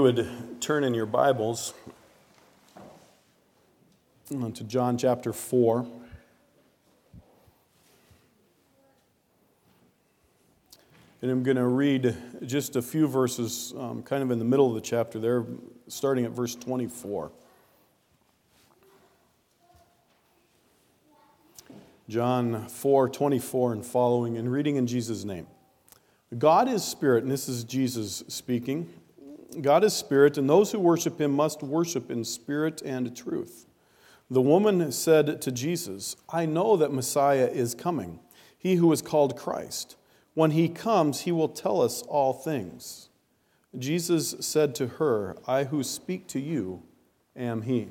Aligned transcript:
would 0.00 0.26
turn 0.62 0.82
in 0.82 0.94
your 0.94 1.04
Bibles 1.04 1.74
to 4.30 4.64
John 4.64 4.96
chapter 4.96 5.30
4. 5.30 5.86
And 11.20 11.30
I'm 11.30 11.42
going 11.42 11.58
to 11.58 11.66
read 11.66 12.16
just 12.46 12.76
a 12.76 12.82
few 12.82 13.06
verses, 13.06 13.74
um, 13.76 14.02
kind 14.02 14.22
of 14.22 14.30
in 14.30 14.38
the 14.38 14.44
middle 14.44 14.68
of 14.68 14.74
the 14.74 14.80
chapter 14.80 15.18
there, 15.18 15.44
starting 15.88 16.24
at 16.24 16.30
verse 16.30 16.54
24. 16.54 17.30
John 22.08 22.68
4 22.68 23.10
24 23.10 23.72
and 23.74 23.84
following, 23.84 24.38
and 24.38 24.50
reading 24.50 24.76
in 24.76 24.86
Jesus' 24.86 25.24
name. 25.24 25.46
God 26.38 26.68
is 26.68 26.82
spirit, 26.82 27.22
and 27.22 27.30
this 27.30 27.50
is 27.50 27.64
Jesus 27.64 28.24
speaking. 28.28 28.88
God 29.60 29.84
is 29.84 29.92
spirit, 29.92 30.38
and 30.38 30.48
those 30.48 30.72
who 30.72 30.78
worship 30.78 31.20
him 31.20 31.32
must 31.32 31.62
worship 31.62 32.10
in 32.10 32.24
spirit 32.24 32.82
and 32.82 33.16
truth. 33.16 33.66
The 34.30 34.40
woman 34.40 34.92
said 34.92 35.42
to 35.42 35.50
Jesus, 35.50 36.16
I 36.28 36.46
know 36.46 36.76
that 36.76 36.92
Messiah 36.92 37.48
is 37.52 37.74
coming, 37.74 38.20
he 38.56 38.76
who 38.76 38.92
is 38.92 39.02
called 39.02 39.36
Christ. 39.36 39.96
When 40.34 40.52
he 40.52 40.68
comes, 40.68 41.22
he 41.22 41.32
will 41.32 41.48
tell 41.48 41.82
us 41.82 42.02
all 42.02 42.32
things. 42.32 43.08
Jesus 43.76 44.36
said 44.40 44.74
to 44.76 44.86
her, 44.86 45.36
I 45.46 45.64
who 45.64 45.82
speak 45.82 46.26
to 46.28 46.40
you 46.40 46.82
am 47.36 47.62
he. 47.62 47.88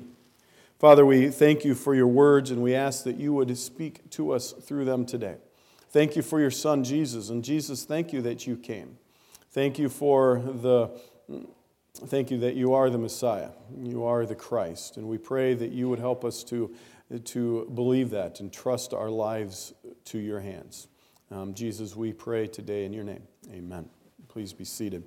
Father, 0.78 1.04
we 1.04 1.28
thank 1.28 1.64
you 1.64 1.74
for 1.74 1.94
your 1.94 2.06
words, 2.06 2.50
and 2.50 2.62
we 2.62 2.74
ask 2.74 3.04
that 3.04 3.16
you 3.16 3.34
would 3.34 3.56
speak 3.58 4.08
to 4.10 4.32
us 4.32 4.52
through 4.52 4.86
them 4.86 5.04
today. 5.04 5.36
Thank 5.90 6.16
you 6.16 6.22
for 6.22 6.40
your 6.40 6.50
son, 6.50 6.84
Jesus. 6.84 7.28
And 7.28 7.44
Jesus, 7.44 7.84
thank 7.84 8.12
you 8.12 8.22
that 8.22 8.46
you 8.46 8.56
came. 8.56 8.96
Thank 9.50 9.78
you 9.78 9.88
for 9.88 10.38
the 10.38 10.90
Thank 12.06 12.30
you 12.30 12.38
that 12.38 12.54
you 12.54 12.74
are 12.74 12.88
the 12.88 12.98
Messiah. 12.98 13.50
You 13.76 14.04
are 14.04 14.24
the 14.24 14.34
Christ. 14.34 14.96
And 14.96 15.08
we 15.08 15.18
pray 15.18 15.54
that 15.54 15.72
you 15.72 15.88
would 15.88 15.98
help 15.98 16.24
us 16.24 16.44
to, 16.44 16.74
to 17.24 17.70
believe 17.74 18.10
that 18.10 18.40
and 18.40 18.52
trust 18.52 18.94
our 18.94 19.10
lives 19.10 19.74
to 20.06 20.18
your 20.18 20.40
hands. 20.40 20.88
Um, 21.30 21.54
Jesus, 21.54 21.96
we 21.96 22.12
pray 22.12 22.46
today 22.46 22.84
in 22.84 22.92
your 22.92 23.04
name. 23.04 23.22
Amen. 23.52 23.88
Please 24.28 24.52
be 24.52 24.64
seated. 24.64 25.04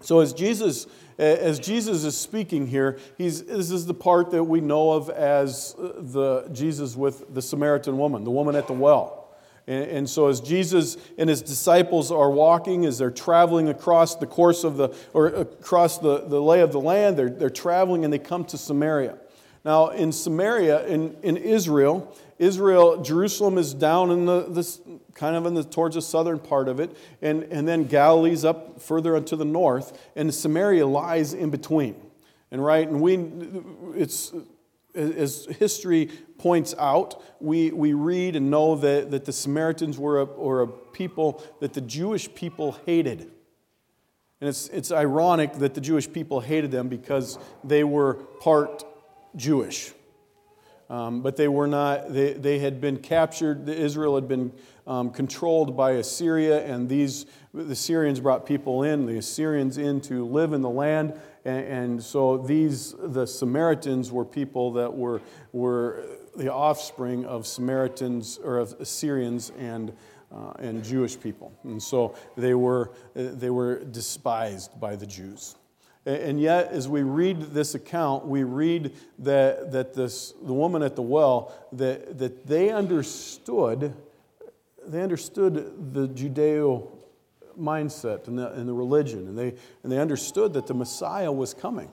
So 0.00 0.20
as 0.20 0.32
Jesus, 0.32 0.86
as 1.18 1.60
Jesus 1.60 2.04
is 2.04 2.16
speaking 2.16 2.66
here, 2.66 2.98
he's, 3.16 3.44
this 3.44 3.70
is 3.70 3.86
the 3.86 3.94
part 3.94 4.30
that 4.32 4.44
we 4.44 4.60
know 4.60 4.92
of 4.92 5.10
as 5.10 5.74
the 5.78 6.48
Jesus 6.52 6.96
with 6.96 7.32
the 7.32 7.42
Samaritan 7.42 7.98
woman, 7.98 8.24
the 8.24 8.30
woman 8.30 8.56
at 8.56 8.66
the 8.66 8.72
well. 8.72 9.21
And, 9.66 10.10
so, 10.10 10.26
as 10.26 10.40
Jesus 10.40 10.96
and 11.16 11.30
his 11.30 11.40
disciples 11.40 12.10
are 12.10 12.30
walking, 12.30 12.84
as 12.84 12.98
they're 12.98 13.12
traveling 13.12 13.68
across 13.68 14.16
the 14.16 14.26
course 14.26 14.64
of 14.64 14.76
the, 14.76 14.88
or 15.12 15.28
across 15.28 15.98
the, 15.98 16.26
the 16.26 16.40
lay 16.40 16.60
of 16.60 16.72
the 16.72 16.80
land, 16.80 17.16
they're, 17.16 17.30
they're 17.30 17.48
traveling 17.48 18.04
and 18.04 18.12
they 18.12 18.18
come 18.18 18.44
to 18.46 18.58
Samaria. 18.58 19.18
Now, 19.64 19.90
in 19.90 20.10
Samaria, 20.10 20.84
in, 20.86 21.16
in 21.22 21.36
Israel, 21.36 22.12
Israel, 22.40 23.00
Jerusalem 23.02 23.56
is 23.56 23.72
down 23.72 24.10
in 24.10 24.26
the, 24.26 24.46
this 24.48 24.80
kind 25.14 25.36
of 25.36 25.46
in 25.46 25.54
the 25.54 25.62
towards 25.62 25.94
the 25.94 26.02
southern 26.02 26.40
part 26.40 26.66
of 26.66 26.80
it, 26.80 26.96
and, 27.20 27.44
and 27.44 27.68
then 27.68 27.84
Galilee's 27.84 28.44
up 28.44 28.80
further 28.80 29.20
to 29.20 29.36
the 29.36 29.44
north, 29.44 29.96
and 30.16 30.34
Samaria 30.34 30.84
lies 30.84 31.34
in 31.34 31.50
between. 31.50 31.94
And 32.50 32.64
right, 32.64 32.88
and 32.88 33.00
we, 33.00 33.14
it's 33.94 34.32
as 34.94 35.46
history 35.58 36.10
points 36.42 36.74
out, 36.76 37.22
we, 37.40 37.70
we 37.70 37.92
read 37.92 38.34
and 38.34 38.50
know 38.50 38.74
that, 38.74 39.12
that 39.12 39.24
the 39.24 39.32
Samaritans 39.32 39.96
were 39.96 40.22
a, 40.22 40.24
were 40.24 40.62
a 40.62 40.66
people 40.66 41.40
that 41.60 41.72
the 41.72 41.80
Jewish 41.80 42.34
people 42.34 42.76
hated. 42.84 43.20
And 44.40 44.48
it's, 44.48 44.66
it's 44.70 44.90
ironic 44.90 45.52
that 45.54 45.74
the 45.74 45.80
Jewish 45.80 46.12
people 46.12 46.40
hated 46.40 46.72
them 46.72 46.88
because 46.88 47.38
they 47.62 47.84
were 47.84 48.14
part 48.40 48.84
Jewish. 49.36 49.92
Um, 50.90 51.22
but 51.22 51.36
they 51.36 51.46
were 51.46 51.68
not, 51.68 52.12
they, 52.12 52.32
they 52.32 52.58
had 52.58 52.80
been 52.80 52.96
captured, 52.96 53.68
Israel 53.68 54.16
had 54.16 54.26
been 54.26 54.52
um, 54.84 55.10
controlled 55.10 55.76
by 55.76 55.92
Assyria, 55.92 56.66
and 56.66 56.88
these, 56.88 57.24
the 57.54 57.76
Syrians 57.76 58.18
brought 58.18 58.44
people 58.44 58.82
in, 58.82 59.06
the 59.06 59.16
Assyrians 59.16 59.78
in 59.78 60.00
to 60.02 60.26
live 60.26 60.52
in 60.52 60.60
the 60.60 60.68
land. 60.68 61.14
And, 61.44 61.64
and 61.66 62.02
so 62.02 62.36
these, 62.36 62.96
the 62.98 63.26
Samaritans 63.26 64.10
were 64.10 64.24
people 64.24 64.72
that 64.72 64.92
were, 64.92 65.22
were 65.52 66.04
the 66.36 66.52
offspring 66.52 67.24
of 67.24 67.46
Samaritans 67.46 68.38
or 68.42 68.58
of 68.58 68.74
Assyrians 68.80 69.52
and, 69.58 69.92
uh, 70.34 70.52
and 70.58 70.82
Jewish 70.82 71.18
people. 71.18 71.52
And 71.64 71.82
so 71.82 72.14
they 72.36 72.54
were, 72.54 72.90
they 73.14 73.50
were 73.50 73.84
despised 73.84 74.78
by 74.80 74.96
the 74.96 75.06
Jews. 75.06 75.56
And 76.04 76.40
yet, 76.40 76.72
as 76.72 76.88
we 76.88 77.02
read 77.02 77.40
this 77.52 77.76
account, 77.76 78.26
we 78.26 78.42
read 78.42 78.92
that, 79.20 79.70
that 79.70 79.94
this, 79.94 80.32
the 80.42 80.52
woman 80.52 80.82
at 80.82 80.96
the 80.96 81.02
well, 81.02 81.54
that, 81.72 82.18
that 82.18 82.44
they 82.44 82.70
understood, 82.70 83.94
they 84.84 85.00
understood 85.00 85.94
the 85.94 86.08
Judeo 86.08 86.88
mindset 87.56 88.26
and 88.26 88.36
the, 88.36 88.50
and 88.52 88.68
the 88.68 88.72
religion, 88.72 89.28
and 89.28 89.38
they, 89.38 89.54
and 89.84 89.92
they 89.92 89.98
understood 89.98 90.54
that 90.54 90.66
the 90.66 90.74
Messiah 90.74 91.30
was 91.30 91.54
coming. 91.54 91.92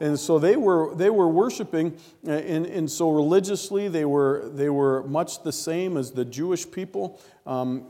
And 0.00 0.18
so 0.18 0.38
they 0.38 0.56
were, 0.56 0.94
they 0.94 1.10
were 1.10 1.28
worshiping, 1.28 1.96
uh, 2.26 2.32
and, 2.32 2.66
and 2.66 2.90
so 2.90 3.10
religiously 3.10 3.88
they 3.88 4.04
were, 4.04 4.50
they 4.52 4.68
were 4.68 5.04
much 5.04 5.42
the 5.42 5.52
same 5.52 5.96
as 5.96 6.10
the 6.10 6.24
Jewish 6.24 6.68
people. 6.70 7.20
Um, 7.46 7.86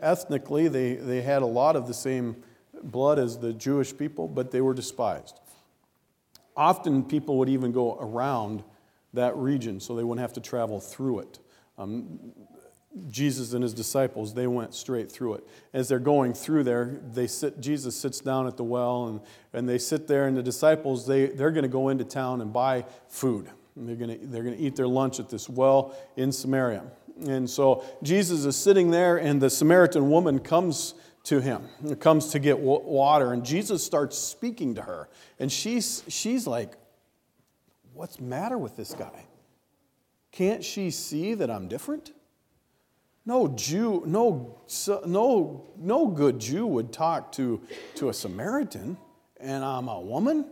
ethnically, 0.00 0.68
they, 0.68 0.94
they 0.94 1.22
had 1.22 1.42
a 1.42 1.46
lot 1.46 1.76
of 1.76 1.86
the 1.86 1.94
same 1.94 2.36
blood 2.82 3.18
as 3.18 3.38
the 3.38 3.52
Jewish 3.52 3.96
people, 3.96 4.28
but 4.28 4.50
they 4.50 4.60
were 4.60 4.74
despised. 4.74 5.40
Often 6.56 7.04
people 7.04 7.38
would 7.38 7.48
even 7.48 7.72
go 7.72 7.96
around 7.98 8.62
that 9.14 9.36
region 9.36 9.80
so 9.80 9.94
they 9.94 10.04
wouldn't 10.04 10.20
have 10.20 10.34
to 10.34 10.40
travel 10.40 10.80
through 10.80 11.20
it. 11.20 11.38
Um, 11.78 12.18
Jesus 13.10 13.54
and 13.54 13.62
his 13.62 13.72
disciples, 13.72 14.34
they 14.34 14.46
went 14.46 14.74
straight 14.74 15.10
through 15.10 15.34
it. 15.34 15.48
As 15.72 15.88
they're 15.88 15.98
going 15.98 16.34
through 16.34 16.64
there, 16.64 17.00
they 17.12 17.26
sit, 17.26 17.60
Jesus 17.60 17.96
sits 17.96 18.20
down 18.20 18.46
at 18.46 18.56
the 18.56 18.64
well 18.64 19.06
and, 19.06 19.20
and 19.52 19.68
they 19.68 19.78
sit 19.78 20.06
there, 20.06 20.26
and 20.26 20.36
the 20.36 20.42
disciples, 20.42 21.06
they, 21.06 21.26
they're 21.26 21.50
going 21.50 21.62
to 21.62 21.68
go 21.68 21.88
into 21.88 22.04
town 22.04 22.40
and 22.40 22.52
buy 22.52 22.84
food. 23.08 23.48
And 23.76 23.88
they're 23.88 23.96
going 23.96 24.20
to, 24.20 24.26
they're 24.26 24.42
going 24.42 24.56
to 24.56 24.62
eat 24.62 24.76
their 24.76 24.88
lunch 24.88 25.20
at 25.20 25.30
this 25.30 25.48
well 25.48 25.94
in 26.16 26.32
Samaria. 26.32 26.84
And 27.26 27.48
so 27.48 27.84
Jesus 28.02 28.44
is 28.44 28.56
sitting 28.56 28.90
there, 28.90 29.16
and 29.16 29.40
the 29.40 29.50
Samaritan 29.50 30.10
woman 30.10 30.38
comes 30.38 30.94
to 31.24 31.40
him, 31.40 31.62
comes 32.00 32.28
to 32.30 32.38
get 32.38 32.58
water, 32.58 33.32
and 33.32 33.44
Jesus 33.44 33.84
starts 33.84 34.18
speaking 34.18 34.74
to 34.74 34.82
her. 34.82 35.08
And 35.38 35.50
she's, 35.50 36.02
she's 36.08 36.46
like, 36.46 36.74
What's 37.94 38.20
matter 38.20 38.58
with 38.58 38.76
this 38.76 38.94
guy? 38.94 39.26
Can't 40.30 40.64
she 40.64 40.90
see 40.90 41.34
that 41.34 41.50
I'm 41.50 41.68
different? 41.68 42.12
No 43.24 43.48
Jew, 43.48 44.02
no, 44.06 44.58
no, 45.06 45.70
no 45.78 46.06
good 46.08 46.40
Jew 46.40 46.66
would 46.66 46.92
talk 46.92 47.32
to, 47.32 47.60
to 47.94 48.08
a 48.08 48.12
Samaritan, 48.12 48.96
and 49.38 49.64
I'm 49.64 49.88
a 49.88 50.00
woman. 50.00 50.46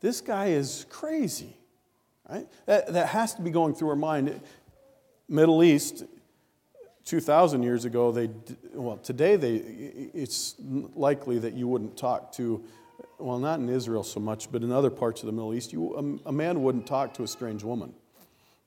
This 0.00 0.20
guy 0.20 0.46
is 0.46 0.84
crazy. 0.90 1.56
Right? 2.28 2.46
That, 2.66 2.92
that 2.92 3.08
has 3.08 3.34
to 3.34 3.42
be 3.42 3.50
going 3.50 3.74
through 3.74 3.88
her 3.88 3.96
mind. 3.96 4.40
Middle 5.28 5.62
East, 5.62 6.04
2,000 7.04 7.62
years 7.62 7.84
ago, 7.84 8.10
they, 8.10 8.30
well, 8.74 8.96
today 8.96 9.36
they, 9.36 9.54
it's 9.54 10.56
likely 10.96 11.38
that 11.38 11.54
you 11.54 11.68
wouldn't 11.68 11.96
talk 11.96 12.32
to, 12.32 12.64
well, 13.18 13.38
not 13.38 13.60
in 13.60 13.68
Israel 13.68 14.02
so 14.02 14.18
much, 14.18 14.50
but 14.50 14.62
in 14.62 14.72
other 14.72 14.90
parts 14.90 15.22
of 15.22 15.26
the 15.26 15.32
Middle 15.32 15.54
East, 15.54 15.72
you, 15.72 16.20
a, 16.24 16.28
a 16.28 16.32
man 16.32 16.64
wouldn't 16.64 16.86
talk 16.86 17.14
to 17.14 17.22
a 17.22 17.28
strange 17.28 17.62
woman. 17.62 17.94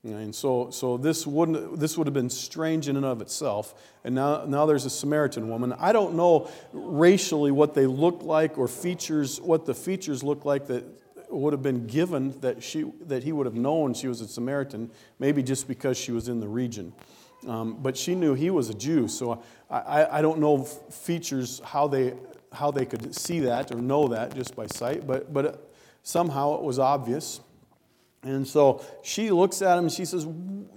And 0.03 0.33
so, 0.33 0.69
so 0.69 0.95
this, 0.95 1.27
wouldn't, 1.27 1.77
this 1.77 1.97
would 1.97 2.07
have 2.07 2.13
been 2.13 2.29
strange 2.29 2.87
in 2.87 2.95
and 2.95 3.05
of 3.05 3.21
itself. 3.21 3.73
And 4.05 4.15
now, 4.15 4.45
now 4.45 4.65
there's 4.65 4.85
a 4.85 4.89
Samaritan 4.89 5.49
woman. 5.49 5.73
I 5.73 5.91
don't 5.91 6.15
know 6.15 6.49
racially 6.71 7.51
what 7.51 7.73
they 7.73 7.85
look 7.85 8.23
like 8.23 8.57
or 8.57 8.69
features, 8.69 9.41
what 9.41 9.65
the 9.65 9.73
features 9.73 10.23
look 10.23 10.45
like 10.45 10.67
that 10.67 10.85
would 11.29 11.51
have 11.51 11.61
been 11.61 11.85
given 11.85 12.39
that, 12.39 12.63
she, 12.63 12.89
that 13.01 13.23
he 13.23 13.33
would 13.33 13.45
have 13.45 13.55
known 13.55 13.93
she 13.93 14.07
was 14.07 14.21
a 14.21 14.27
Samaritan, 14.27 14.89
maybe 15.19 15.43
just 15.43 15.67
because 15.67 15.97
she 15.97 16.13
was 16.13 16.29
in 16.29 16.39
the 16.39 16.47
region. 16.47 16.93
Um, 17.45 17.77
but 17.81 17.97
she 17.97 18.15
knew 18.15 18.33
he 18.33 18.49
was 18.49 18.69
a 18.69 18.73
Jew, 18.73 19.07
so 19.07 19.43
I, 19.69 20.05
I 20.19 20.21
don't 20.21 20.39
know 20.39 20.63
features 20.63 21.61
how 21.63 21.87
they, 21.87 22.13
how 22.51 22.71
they 22.71 22.85
could 22.85 23.13
see 23.15 23.41
that 23.41 23.71
or 23.71 23.81
know 23.81 24.07
that 24.09 24.33
just 24.33 24.55
by 24.55 24.67
sight, 24.67 25.05
but, 25.05 25.33
but 25.33 25.71
somehow 26.03 26.55
it 26.55 26.63
was 26.63 26.79
obvious. 26.79 27.41
And 28.23 28.47
so 28.47 28.83
she 29.01 29.31
looks 29.31 29.61
at 29.61 29.77
him 29.77 29.85
and 29.85 29.91
she 29.91 30.05
says, 30.05 30.27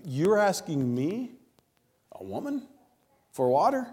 You're 0.05 0.39
asking 0.39 0.95
me, 0.95 1.33
a 2.13 2.23
woman, 2.23 2.67
for 3.33 3.49
water? 3.49 3.87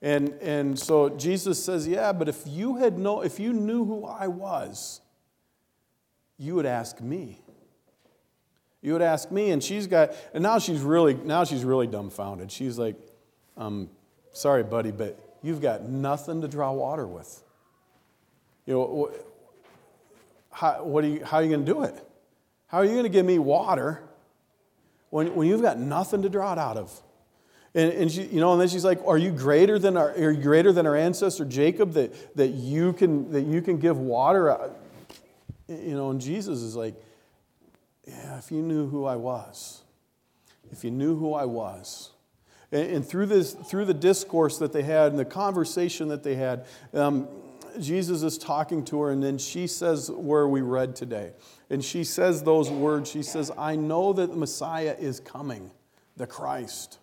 And, 0.00 0.30
and 0.40 0.78
so 0.78 1.08
Jesus 1.08 1.62
says, 1.62 1.88
Yeah, 1.88 2.12
but 2.12 2.28
if 2.28 2.42
you 2.46 2.76
had 2.76 2.98
know, 2.98 3.22
if 3.22 3.40
you 3.40 3.52
knew 3.52 3.84
who 3.84 4.04
I 4.04 4.26
was, 4.26 5.00
you 6.36 6.54
would 6.54 6.66
ask 6.66 7.00
me. 7.00 7.40
You 8.80 8.92
would 8.92 9.02
ask 9.02 9.32
me, 9.32 9.50
and 9.50 9.62
she's 9.62 9.88
got, 9.88 10.14
and 10.32 10.42
now 10.42 10.60
she's 10.60 10.82
really, 10.82 11.14
now 11.14 11.42
she's 11.42 11.64
really 11.64 11.88
dumbfounded. 11.88 12.52
She's 12.52 12.78
like, 12.78 12.94
um, 13.56 13.90
sorry, 14.32 14.62
buddy, 14.62 14.92
but 14.92 15.18
you've 15.42 15.60
got 15.60 15.88
nothing 15.88 16.42
to 16.42 16.48
draw 16.48 16.70
water 16.70 17.06
with. 17.06 17.42
You 18.66 18.74
know, 18.74 19.12
how, 20.52 20.84
what 20.84 21.02
are 21.02 21.08
you, 21.08 21.24
how 21.24 21.38
are 21.38 21.42
you 21.42 21.48
going 21.48 21.64
to 21.64 21.72
do 21.72 21.82
it? 21.82 22.07
How 22.68 22.78
are 22.78 22.84
you 22.84 22.92
going 22.92 23.04
to 23.04 23.10
give 23.10 23.26
me 23.26 23.38
water 23.38 24.02
when, 25.10 25.34
when 25.34 25.48
you've 25.48 25.62
got 25.62 25.78
nothing 25.78 26.22
to 26.22 26.28
draw 26.28 26.52
it 26.52 26.58
out 26.58 26.76
of? 26.76 27.02
And, 27.74 27.92
and 27.92 28.10
she, 28.10 28.24
you 28.24 28.40
know, 28.40 28.52
and 28.52 28.60
then 28.60 28.68
she's 28.68 28.84
like, 28.84 29.00
"Are 29.06 29.18
you 29.18 29.30
greater 29.30 29.78
than 29.78 29.96
our, 29.96 30.10
are 30.10 30.30
you 30.30 30.42
greater 30.42 30.72
than 30.72 30.86
our 30.86 30.96
ancestor 30.96 31.44
Jacob 31.44 31.92
that, 31.92 32.36
that 32.36 32.48
you 32.48 32.92
can 32.92 33.30
that 33.32 33.42
you 33.42 33.60
can 33.60 33.78
give 33.78 33.98
water?" 33.98 34.70
You 35.68 35.94
know, 35.94 36.10
and 36.10 36.20
Jesus 36.20 36.60
is 36.60 36.74
like, 36.74 36.94
"Yeah, 38.06 38.38
if 38.38 38.50
you 38.50 38.62
knew 38.62 38.88
who 38.88 39.04
I 39.04 39.16
was, 39.16 39.82
if 40.70 40.82
you 40.82 40.90
knew 40.90 41.16
who 41.16 41.34
I 41.34 41.44
was." 41.44 42.10
And, 42.72 42.90
and 42.90 43.06
through 43.06 43.26
this, 43.26 43.52
through 43.52 43.84
the 43.84 43.94
discourse 43.94 44.58
that 44.58 44.72
they 44.72 44.82
had 44.82 45.12
and 45.12 45.18
the 45.18 45.24
conversation 45.26 46.08
that 46.08 46.22
they 46.22 46.36
had, 46.36 46.66
um, 46.94 47.28
Jesus 47.78 48.22
is 48.22 48.38
talking 48.38 48.84
to 48.86 49.00
her, 49.02 49.10
and 49.10 49.22
then 49.22 49.38
she 49.38 49.66
says 49.66 50.10
where 50.10 50.48
we 50.48 50.60
read 50.60 50.96
today, 50.96 51.32
and 51.70 51.84
she 51.84 52.04
says 52.04 52.42
those 52.42 52.70
words. 52.70 53.10
She 53.10 53.22
says, 53.22 53.50
"I 53.56 53.76
know 53.76 54.12
that 54.12 54.30
the 54.30 54.36
Messiah 54.36 54.96
is 54.98 55.20
coming, 55.20 55.70
the 56.16 56.26
Christ." 56.26 56.98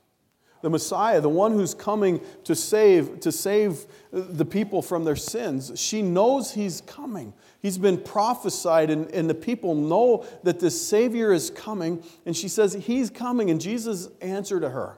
the 0.66 0.70
Messiah, 0.72 1.22
the 1.22 1.30
one 1.30 1.52
who's 1.52 1.76
coming 1.76 2.20
to 2.44 2.56
save, 2.56 3.20
to 3.20 3.32
save 3.32 3.86
the 4.12 4.46
people 4.46 4.82
from 4.82 5.04
their 5.04 5.16
sins. 5.16 5.72
She 5.76 6.02
knows 6.02 6.54
he's 6.54 6.82
coming. 6.82 7.34
He's 7.62 7.78
been 7.78 8.00
prophesied, 8.00 8.90
and, 8.90 9.08
and 9.12 9.30
the 9.30 9.36
people 9.36 9.76
know 9.76 10.26
that 10.42 10.60
the 10.60 10.72
Savior 10.72 11.32
is 11.32 11.52
coming. 11.52 12.04
And 12.26 12.36
she 12.36 12.48
says, 12.48 12.74
He's 12.74 13.12
coming. 13.12 13.52
And 13.52 13.62
Jesus 13.62 14.10
answered 14.22 14.62
to 14.62 14.70
her. 14.70 14.98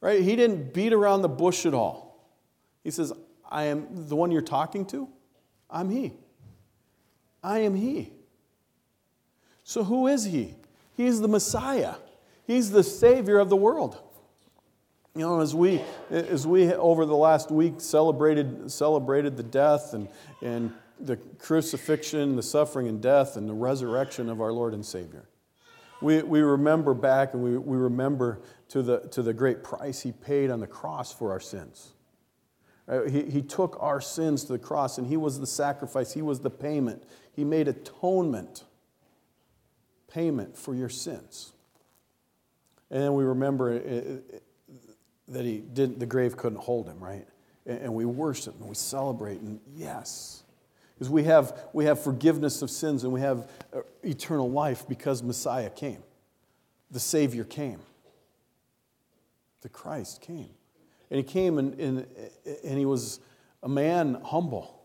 Right? 0.00 0.22
He 0.22 0.34
didn't 0.34 0.72
beat 0.72 0.94
around 0.94 1.20
the 1.20 1.28
bush 1.28 1.66
at 1.66 1.74
all. 1.74 2.34
He 2.82 2.90
says, 2.90 3.12
I 3.50 3.64
am 3.64 3.86
the 4.08 4.16
one 4.16 4.30
you're 4.30 4.42
talking 4.42 4.84
to. 4.86 5.08
I'm 5.68 5.90
He. 5.90 6.12
I 7.42 7.60
am 7.60 7.74
He. 7.74 8.12
So 9.64 9.84
who 9.84 10.06
is 10.06 10.24
He? 10.24 10.54
He's 10.96 11.20
the 11.20 11.28
Messiah. 11.28 11.94
He's 12.46 12.70
the 12.70 12.82
Savior 12.82 13.38
of 13.38 13.48
the 13.48 13.56
world. 13.56 13.98
You 15.14 15.22
know, 15.22 15.40
as 15.40 15.54
we, 15.54 15.80
as 16.10 16.46
we 16.46 16.72
over 16.72 17.04
the 17.04 17.16
last 17.16 17.50
week 17.50 17.80
celebrated, 17.80 18.70
celebrated 18.70 19.36
the 19.36 19.42
death 19.42 19.92
and, 19.92 20.08
and 20.40 20.72
the 21.00 21.16
crucifixion, 21.38 22.36
the 22.36 22.42
suffering 22.42 22.86
and 22.86 23.00
death, 23.00 23.36
and 23.36 23.48
the 23.48 23.54
resurrection 23.54 24.28
of 24.28 24.40
our 24.40 24.52
Lord 24.52 24.72
and 24.72 24.86
Savior, 24.86 25.28
we, 26.00 26.22
we 26.22 26.40
remember 26.40 26.94
back 26.94 27.34
and 27.34 27.42
we, 27.42 27.58
we 27.58 27.76
remember 27.76 28.40
to 28.68 28.82
the, 28.82 29.00
to 29.10 29.22
the 29.22 29.32
great 29.32 29.64
price 29.64 30.00
He 30.00 30.12
paid 30.12 30.50
on 30.50 30.60
the 30.60 30.66
cross 30.66 31.12
for 31.12 31.32
our 31.32 31.40
sins. 31.40 31.92
Uh, 32.90 33.02
he, 33.04 33.22
he 33.22 33.40
took 33.40 33.76
our 33.80 34.00
sins 34.00 34.44
to 34.44 34.52
the 34.52 34.58
cross 34.58 34.98
and 34.98 35.06
He 35.06 35.16
was 35.16 35.38
the 35.38 35.46
sacrifice, 35.46 36.12
He 36.12 36.22
was 36.22 36.40
the 36.40 36.50
payment. 36.50 37.04
He 37.32 37.44
made 37.44 37.68
atonement, 37.68 38.64
payment 40.12 40.58
for 40.58 40.74
your 40.74 40.88
sins. 40.88 41.52
And 42.90 43.02
then 43.02 43.14
we 43.14 43.22
remember 43.22 43.72
it, 43.72 44.42
that 45.28 45.44
he 45.44 45.58
didn't, 45.58 46.00
the 46.00 46.06
grave 46.06 46.36
couldn't 46.36 46.58
hold 46.58 46.88
him, 46.88 46.98
right? 46.98 47.26
And, 47.64 47.78
and 47.78 47.94
we 47.94 48.04
worship 48.04 48.58
and 48.58 48.68
we 48.68 48.74
celebrate, 48.74 49.40
and 49.40 49.60
yes, 49.76 50.42
because 50.94 51.08
we 51.08 51.22
have, 51.24 51.56
we 51.72 51.84
have 51.84 52.02
forgiveness 52.02 52.60
of 52.60 52.70
sins 52.70 53.04
and 53.04 53.12
we 53.12 53.20
have 53.20 53.48
uh, 53.72 53.80
eternal 54.02 54.50
life 54.50 54.86
because 54.88 55.22
Messiah 55.22 55.70
came. 55.70 56.02
The 56.90 57.00
Savior 57.00 57.44
came. 57.44 57.78
The 59.62 59.68
Christ 59.68 60.20
came. 60.20 60.50
And 61.10 61.18
he 61.18 61.24
came 61.24 61.58
and, 61.58 61.78
and, 61.80 62.06
and 62.64 62.78
he 62.78 62.86
was 62.86 63.20
a 63.62 63.68
man 63.68 64.20
humble, 64.24 64.80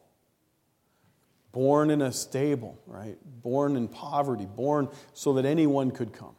born 1.51 1.89
in 1.91 2.01
a 2.01 2.11
stable, 2.11 2.79
right? 2.87 3.17
Born 3.41 3.75
in 3.75 3.87
poverty, 3.87 4.45
born 4.45 4.89
so 5.13 5.33
that 5.33 5.45
anyone 5.45 5.91
could 5.91 6.13
come. 6.13 6.35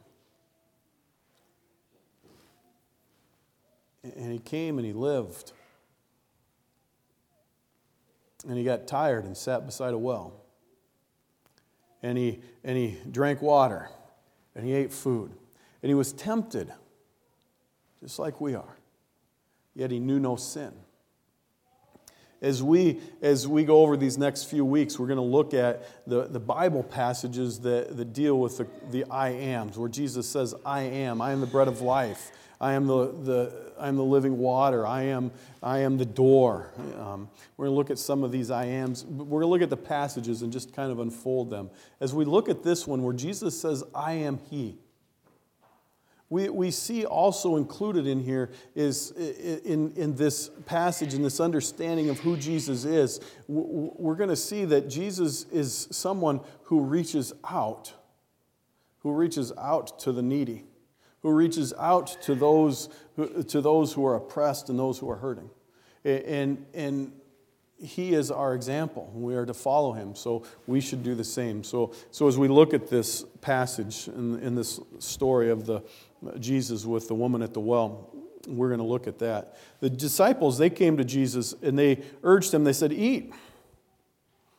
And 4.03 4.33
he 4.33 4.39
came 4.39 4.79
and 4.79 4.87
he 4.87 4.93
lived. 4.93 5.53
And 8.47 8.57
he 8.57 8.65
got 8.65 8.87
tired 8.87 9.25
and 9.25 9.37
sat 9.37 9.67
beside 9.67 9.95
a 9.95 9.99
well. 9.99 10.45
And 12.03 12.17
he, 12.17 12.41
and 12.63 12.77
he 12.77 12.99
drank 13.11 13.43
water. 13.43 13.89
And 14.55 14.65
he 14.65 14.73
ate 14.73 14.93
food. 14.93 15.33
And 15.83 15.91
he 15.91 15.95
was 15.95 16.13
tempted, 16.13 16.73
just 18.01 18.19
like 18.19 18.41
we 18.41 18.55
are. 18.55 18.76
Yet 19.77 19.91
he 19.91 20.01
knew 20.01 20.19
no 20.19 20.37
sin. 20.37 20.73
As 22.41 22.63
we, 22.63 23.01
as 23.23 23.47
we 23.47 23.65
go 23.65 23.83
over 23.83 23.97
these 23.97 24.19
next 24.19 24.45
few 24.45 24.65
weeks, 24.65 24.99
we're 24.99 25.07
going 25.07 25.17
to 25.17 25.23
look 25.23 25.55
at 25.55 26.07
the, 26.07 26.25
the 26.25 26.41
Bible 26.41 26.83
passages 26.83 27.61
that, 27.61 27.97
that 27.97 28.13
deal 28.13 28.39
with 28.39 28.59
the, 28.59 28.67
the 28.91 29.05
I 29.11 29.31
ams, 29.31 29.79
where 29.79 29.89
Jesus 29.89 30.29
says, 30.29 30.55
I 30.65 30.83
am, 30.83 31.21
I 31.21 31.33
am 31.33 31.41
the 31.41 31.47
bread 31.47 31.69
of 31.69 31.83
life. 31.83 32.33
I 32.59 32.73
am 32.73 32.87
the, 32.87 33.13
the, 33.13 33.73
I 33.79 33.89
am 33.89 33.97
the 33.97 34.05
living 34.05 34.39
water. 34.39 34.87
I 34.87 35.03
am, 35.03 35.31
I 35.63 35.81
am 35.81 35.99
the 35.99 36.07
door. 36.07 36.71
Um, 36.99 37.29
we're 37.57 37.67
going 37.67 37.75
to 37.75 37.77
look 37.77 37.91
at 37.91 37.99
some 37.99 38.25
of 38.25 38.33
these 38.33 38.51
I 38.51 38.65
ams. 38.65 39.05
We're 39.05 39.25
going 39.27 39.41
to 39.43 39.47
look 39.47 39.63
at 39.63 39.71
the 39.71 39.77
passages 39.77 40.41
and 40.41 40.51
just 40.51 40.75
kind 40.75 40.91
of 40.91 41.01
unfold 41.01 41.51
them. 41.51 41.71
As 42.01 42.15
we 42.15 42.25
look 42.25 42.49
at 42.49 42.63
this 42.63 42.87
one 42.87 43.03
where 43.03 43.15
Jesus 43.15 43.61
says, 43.61 43.85
I 43.95 44.13
am 44.13 44.39
He, 44.51 44.79
we, 46.29 46.49
we 46.49 46.71
see 46.71 47.05
also 47.05 47.57
included 47.57 48.07
in 48.07 48.21
here 48.21 48.51
is 48.75 49.13
in, 49.13 49.93
in 49.93 50.17
this 50.17 50.51
passage, 50.67 51.15
in 51.15 51.23
this 51.23 51.39
understanding 51.39 52.11
of 52.11 52.19
who 52.19 52.37
Jesus 52.37 52.85
is, 52.85 53.21
we're 53.47 54.17
going 54.17 54.31
to 54.31 54.37
see 54.37 54.65
that 54.65 54.89
Jesus 54.89 55.45
is 55.53 55.89
someone 55.93 56.41
who 56.65 56.81
reaches 56.81 57.33
out, 57.49 57.93
who 59.01 59.13
reaches 59.13 59.53
out 59.57 60.01
to 60.01 60.13
the 60.13 60.23
needy 60.23 60.65
who 61.27 61.33
reaches 61.33 61.75
out 61.77 62.17
to 62.23 62.37
those 62.37 62.89
who, 63.17 63.43
to 63.43 63.61
those 63.61 63.93
who 63.93 64.07
are 64.07 64.15
oppressed 64.15 64.69
and 64.69 64.79
those 64.79 64.97
who 64.97 65.11
are 65.11 65.17
hurting. 65.17 65.51
And, 66.05 66.65
and 66.73 67.11
he 67.83 68.15
is 68.15 68.31
our 68.31 68.55
example. 68.55 69.11
We 69.13 69.35
are 69.35 69.45
to 69.45 69.53
follow 69.53 69.93
him, 69.93 70.15
so 70.15 70.45
we 70.69 70.81
should 70.81 71.03
do 71.03 71.17
the 71.17 71.25
same. 71.25 71.65
So, 71.65 71.93
so 72.13 72.29
as 72.29 72.39
we 72.39 72.47
look 72.47 72.73
at 72.73 72.89
this 72.89 73.25
passage 73.41 74.07
in, 74.07 74.39
in 74.39 74.55
this 74.55 74.79
story 75.01 75.51
of 75.51 75.67
the 75.67 75.83
Jesus 76.39 76.85
with 76.85 77.09
the 77.09 77.15
woman 77.15 77.43
at 77.43 77.55
the 77.55 77.61
well, 77.61 78.11
we're 78.47 78.69
going 78.69 78.79
to 78.79 78.87
look 78.87 79.07
at 79.07 79.19
that. 79.19 79.57
The 79.81 79.91
disciples, 79.91 80.59
they 80.59 80.71
came 80.71 80.97
to 80.97 81.05
Jesus 81.05 81.55
and 81.63 81.79
they 81.79 82.03
urged 82.23 82.55
him, 82.55 82.65
they 82.65 82.73
said, 82.73 82.93
Eat. 82.93 83.33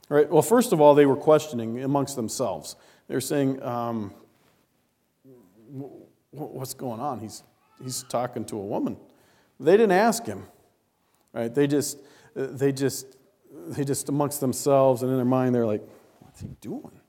All 0.10 0.18
right, 0.18 0.30
well, 0.30 0.42
first 0.42 0.72
of 0.72 0.80
all, 0.80 0.96
they 0.96 1.06
were 1.06 1.18
questioning 1.18 1.84
amongst 1.84 2.16
themselves. 2.16 2.76
They're 3.08 3.22
saying, 3.22 3.62
um, 3.62 4.14
what's 6.32 6.74
going 6.74 7.00
on? 7.00 7.20
He's, 7.20 7.44
he's 7.84 8.04
talking 8.04 8.46
to 8.46 8.58
a 8.58 8.66
woman. 8.66 8.98
They 9.60 9.74
didn't 9.74 9.92
ask 9.92 10.26
him, 10.26 10.46
right? 11.34 11.54
They 11.54 11.68
just, 11.68 12.00
they 12.36 12.72
just, 12.72 13.18
they 13.52 13.84
just 13.84 14.08
amongst 14.08 14.40
themselves 14.40 15.02
and 15.02 15.12
in 15.12 15.18
their 15.18 15.26
mind, 15.26 15.54
they're 15.54 15.66
like, 15.66 15.84
what's 16.20 16.40
he 16.40 16.48
doing? 16.62 17.02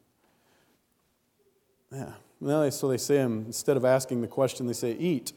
Yeah. 1.93 2.13
Well, 2.41 2.71
so 2.71 2.89
they 2.89 2.99
say 2.99 3.17
him, 3.17 3.45
instead 3.47 3.77
of 3.77 3.85
asking 3.85 4.21
the 4.21 4.29
question, 4.29 4.67
they 4.67 4.73
say, 4.73 4.93
eat. 4.93 5.33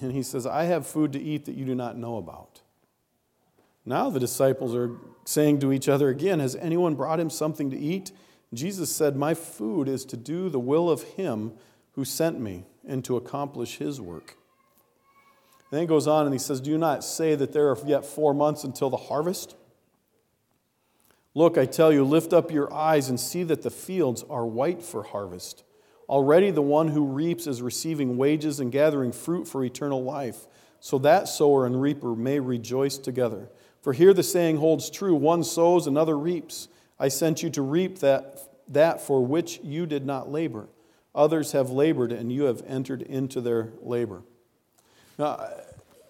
And 0.00 0.12
he 0.12 0.22
says, 0.22 0.46
I 0.46 0.64
have 0.64 0.86
food 0.86 1.12
to 1.12 1.20
eat 1.20 1.44
that 1.46 1.54
you 1.54 1.64
do 1.64 1.74
not 1.74 1.96
know 1.96 2.18
about. 2.18 2.60
Now 3.84 4.10
the 4.10 4.20
disciples 4.20 4.74
are 4.74 4.90
saying 5.24 5.60
to 5.60 5.72
each 5.72 5.88
other 5.88 6.08
again, 6.08 6.40
Has 6.40 6.56
anyone 6.56 6.96
brought 6.96 7.20
him 7.20 7.30
something 7.30 7.70
to 7.70 7.78
eat? 7.78 8.10
Jesus 8.52 8.94
said, 8.94 9.16
My 9.16 9.32
food 9.32 9.88
is 9.88 10.04
to 10.06 10.16
do 10.16 10.48
the 10.48 10.58
will 10.58 10.90
of 10.90 11.02
him 11.02 11.52
who 11.92 12.04
sent 12.04 12.40
me 12.40 12.64
and 12.86 13.04
to 13.04 13.16
accomplish 13.16 13.78
his 13.78 14.00
work. 14.00 14.36
And 15.70 15.78
then 15.78 15.80
he 15.82 15.86
goes 15.86 16.06
on 16.06 16.26
and 16.26 16.34
he 16.34 16.38
says, 16.38 16.60
Do 16.60 16.70
you 16.70 16.78
not 16.78 17.04
say 17.04 17.36
that 17.36 17.52
there 17.52 17.70
are 17.70 17.78
yet 17.86 18.04
four 18.04 18.34
months 18.34 18.64
until 18.64 18.90
the 18.90 18.96
harvest? 18.96 19.54
Look, 21.36 21.58
I 21.58 21.66
tell 21.66 21.92
you, 21.92 22.02
lift 22.02 22.32
up 22.32 22.50
your 22.50 22.72
eyes 22.72 23.10
and 23.10 23.20
see 23.20 23.42
that 23.42 23.60
the 23.60 23.68
fields 23.68 24.24
are 24.30 24.46
white 24.46 24.82
for 24.82 25.02
harvest. 25.02 25.64
Already 26.08 26.50
the 26.50 26.62
one 26.62 26.88
who 26.88 27.04
reaps 27.04 27.46
is 27.46 27.60
receiving 27.60 28.16
wages 28.16 28.58
and 28.58 28.72
gathering 28.72 29.12
fruit 29.12 29.46
for 29.46 29.62
eternal 29.62 30.02
life, 30.02 30.46
so 30.80 30.96
that 30.96 31.28
sower 31.28 31.66
and 31.66 31.82
reaper 31.82 32.16
may 32.16 32.40
rejoice 32.40 32.96
together. 32.96 33.50
For 33.82 33.92
here 33.92 34.14
the 34.14 34.22
saying 34.22 34.56
holds 34.56 34.88
true 34.88 35.14
one 35.14 35.44
sows, 35.44 35.86
another 35.86 36.16
reaps. 36.16 36.68
I 36.98 37.08
sent 37.08 37.42
you 37.42 37.50
to 37.50 37.60
reap 37.60 37.98
that, 37.98 38.40
that 38.68 39.02
for 39.02 39.22
which 39.22 39.60
you 39.62 39.84
did 39.84 40.06
not 40.06 40.32
labor. 40.32 40.70
Others 41.14 41.52
have 41.52 41.68
labored, 41.68 42.12
and 42.12 42.32
you 42.32 42.44
have 42.44 42.62
entered 42.66 43.02
into 43.02 43.42
their 43.42 43.74
labor. 43.82 44.22
Now, 45.18 45.50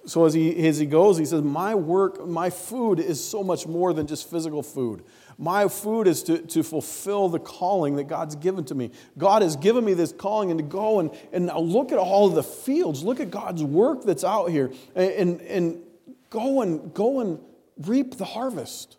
so 0.06 0.24
as 0.24 0.34
he, 0.34 0.68
as 0.68 0.78
he 0.78 0.86
goes, 0.86 1.18
he 1.18 1.24
says, 1.24 1.42
My 1.42 1.74
work, 1.74 2.26
my 2.26 2.48
food 2.48 3.00
is 3.00 3.22
so 3.22 3.42
much 3.42 3.66
more 3.66 3.92
than 3.92 4.06
just 4.06 4.30
physical 4.30 4.62
food. 4.62 5.02
My 5.36 5.68
food 5.68 6.06
is 6.06 6.22
to, 6.24 6.38
to 6.38 6.62
fulfill 6.62 7.28
the 7.28 7.40
calling 7.40 7.96
that 7.96 8.04
God's 8.04 8.36
given 8.36 8.64
to 8.66 8.74
me. 8.74 8.92
God 9.18 9.42
has 9.42 9.56
given 9.56 9.84
me 9.84 9.94
this 9.94 10.12
calling 10.12 10.50
and 10.50 10.58
to 10.58 10.64
go 10.64 11.00
and, 11.00 11.10
and 11.32 11.46
look 11.54 11.92
at 11.92 11.98
all 11.98 12.28
of 12.28 12.34
the 12.34 12.42
fields. 12.42 13.02
Look 13.02 13.18
at 13.20 13.30
God's 13.30 13.62
work 13.64 14.04
that's 14.04 14.24
out 14.24 14.50
here 14.50 14.72
and, 14.94 15.10
and, 15.10 15.40
and 15.42 15.82
go 16.30 16.62
and 16.62 16.94
go 16.94 17.20
and 17.20 17.40
reap 17.78 18.16
the 18.16 18.24
harvest. 18.24 18.96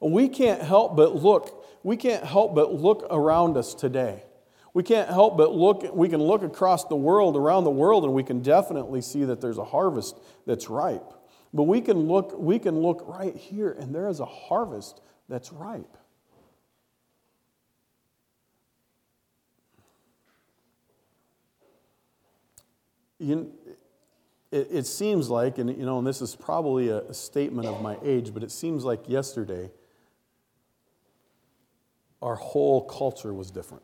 We 0.00 0.28
can't 0.28 0.62
help 0.62 0.96
but 0.96 1.16
look, 1.16 1.66
we 1.82 1.96
can't 1.96 2.24
help 2.24 2.54
but 2.54 2.72
look 2.72 3.06
around 3.10 3.56
us 3.56 3.74
today. 3.74 4.22
We 4.74 4.82
can't 4.82 5.08
help 5.08 5.36
but 5.36 5.54
look, 5.54 5.94
we 5.94 6.08
can 6.08 6.22
look 6.22 6.42
across 6.42 6.84
the 6.84 6.96
world, 6.96 7.36
around 7.36 7.64
the 7.64 7.70
world, 7.70 8.04
and 8.04 8.12
we 8.12 8.22
can 8.22 8.40
definitely 8.42 9.00
see 9.00 9.24
that 9.24 9.40
there's 9.40 9.58
a 9.58 9.64
harvest 9.64 10.18
that's 10.46 10.68
ripe. 10.68 11.12
But 11.52 11.64
we 11.64 11.80
can 11.80 12.06
look, 12.06 12.38
we 12.38 12.58
can 12.58 12.78
look 12.78 13.02
right 13.06 13.34
here, 13.34 13.70
and 13.70 13.94
there 13.94 14.08
is 14.08 14.20
a 14.20 14.26
harvest 14.26 15.00
that's 15.28 15.52
ripe. 15.52 15.96
You, 23.18 23.52
it, 24.52 24.68
it 24.70 24.86
seems 24.86 25.28
like, 25.28 25.58
and 25.58 25.76
you 25.76 25.84
know, 25.84 25.98
and 25.98 26.06
this 26.06 26.22
is 26.22 26.36
probably 26.36 26.88
a, 26.88 26.98
a 26.98 27.14
statement 27.14 27.66
of 27.66 27.82
my 27.82 27.96
age, 28.02 28.32
but 28.32 28.42
it 28.42 28.50
seems 28.50 28.84
like 28.84 29.08
yesterday 29.08 29.70
our 32.22 32.36
whole 32.36 32.82
culture 32.82 33.32
was 33.32 33.50
different. 33.50 33.82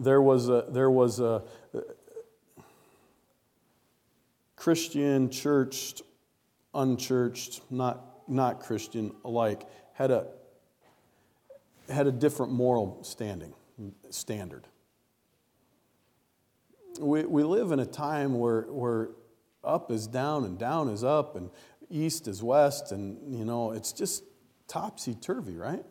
There 0.00 0.22
was 0.22 0.48
a, 0.48 0.64
there 0.68 0.90
was 0.90 1.20
a 1.20 1.42
Christian, 4.56 5.30
churched, 5.30 6.02
unchurched, 6.74 7.62
not, 7.70 8.28
not 8.28 8.60
Christian 8.60 9.14
alike, 9.24 9.66
had 9.94 10.10
a, 10.10 10.26
had 11.88 12.06
a 12.06 12.12
different 12.12 12.52
moral 12.52 13.02
standing, 13.02 13.54
standard. 14.10 14.66
We, 16.98 17.24
we 17.24 17.42
live 17.42 17.72
in 17.72 17.80
a 17.80 17.86
time 17.86 18.38
where, 18.38 18.62
where 18.62 19.10
up 19.62 19.90
is 19.90 20.06
down 20.06 20.44
and 20.44 20.58
down 20.58 20.88
is 20.88 21.04
up 21.04 21.36
and 21.36 21.50
east 21.90 22.28
is 22.28 22.42
west, 22.42 22.92
and 22.92 23.34
you 23.34 23.44
know, 23.44 23.72
it's 23.72 23.92
just 23.92 24.24
topsy 24.68 25.14
turvy, 25.14 25.56
right? 25.56 25.84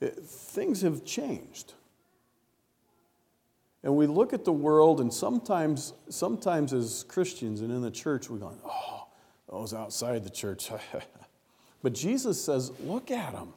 It, 0.00 0.16
things 0.24 0.82
have 0.82 1.04
changed. 1.04 1.74
And 3.82 3.96
we 3.96 4.06
look 4.06 4.32
at 4.32 4.44
the 4.44 4.52
world, 4.52 5.00
and 5.00 5.12
sometimes, 5.12 5.94
sometimes 6.10 6.72
as 6.72 7.04
Christians 7.08 7.62
and 7.62 7.70
in 7.70 7.80
the 7.80 7.90
church, 7.90 8.28
we 8.28 8.38
go, 8.38 8.52
oh, 8.64 9.06
those 9.50 9.72
outside 9.72 10.22
the 10.22 10.30
church. 10.30 10.70
but 11.82 11.94
Jesus 11.94 12.42
says, 12.42 12.72
look 12.80 13.10
at 13.10 13.32
them. 13.32 13.54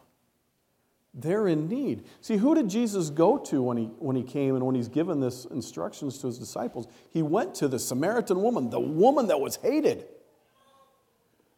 They're 1.13 1.47
in 1.47 1.67
need. 1.67 2.05
See, 2.21 2.37
who 2.37 2.55
did 2.55 2.69
Jesus 2.69 3.11
go 3.11 3.37
to 3.37 3.61
when 3.61 3.77
he, 3.77 3.85
when 3.99 4.15
he 4.15 4.23
came 4.23 4.55
and 4.55 4.65
when 4.65 4.73
he's 4.73 4.87
given 4.87 5.19
this 5.19 5.45
instructions 5.45 6.17
to 6.19 6.27
his 6.27 6.39
disciples? 6.39 6.87
He 7.11 7.21
went 7.21 7.53
to 7.55 7.67
the 7.67 7.77
Samaritan 7.77 8.41
woman, 8.41 8.71
the 8.71 8.79
woman 8.79 9.27
that 9.27 9.39
was 9.39 9.57
hated. 9.57 10.05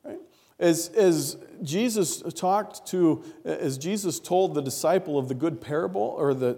Right? 0.03 0.19
As, 0.59 0.89
as 0.89 1.37
Jesus 1.61 2.21
talked 2.33 2.87
to, 2.87 3.23
as 3.45 3.77
Jesus 3.77 4.19
told 4.19 4.55
the 4.55 4.61
disciple 4.61 5.17
of 5.17 5.29
the 5.29 5.35
good 5.35 5.61
parable, 5.61 6.01
or 6.01 6.33
the, 6.33 6.57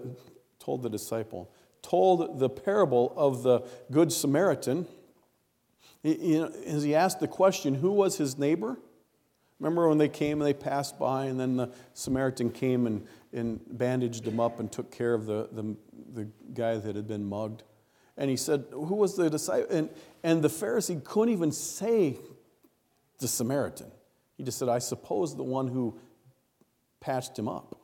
told 0.58 0.82
the 0.82 0.90
disciple, 0.90 1.52
told 1.82 2.38
the 2.38 2.48
parable 2.48 3.12
of 3.16 3.42
the 3.42 3.60
Good 3.90 4.12
Samaritan, 4.12 4.86
as 6.04 6.82
he 6.82 6.94
asked 6.94 7.20
the 7.20 7.28
question, 7.28 7.74
who 7.74 7.92
was 7.92 8.16
his 8.16 8.38
neighbor? 8.38 8.78
Remember 9.58 9.88
when 9.88 9.98
they 9.98 10.08
came 10.08 10.40
and 10.40 10.46
they 10.46 10.54
passed 10.54 10.98
by, 10.98 11.24
and 11.24 11.38
then 11.38 11.56
the 11.56 11.70
Samaritan 11.94 12.50
came 12.50 12.86
and, 12.86 13.06
and 13.32 13.60
bandaged 13.66 14.26
him 14.26 14.38
up 14.38 14.60
and 14.60 14.70
took 14.70 14.90
care 14.92 15.14
of 15.14 15.26
the, 15.26 15.48
the, 15.50 15.76
the 16.14 16.28
guy 16.54 16.76
that 16.76 16.94
had 16.94 17.08
been 17.08 17.24
mugged? 17.24 17.64
And 18.16 18.30
he 18.30 18.36
said, 18.36 18.64
Who 18.70 18.94
was 18.94 19.16
the 19.16 19.28
disciple? 19.28 19.74
And, 19.74 19.90
and 20.22 20.42
the 20.42 20.48
Pharisee 20.48 21.02
couldn't 21.02 21.32
even 21.32 21.50
say 21.50 22.18
the 23.18 23.28
Samaritan. 23.28 23.90
He 24.36 24.44
just 24.44 24.58
said, 24.58 24.68
I 24.68 24.78
suppose 24.78 25.36
the 25.36 25.42
one 25.42 25.66
who 25.66 25.98
patched 27.00 27.36
him 27.36 27.48
up. 27.48 27.76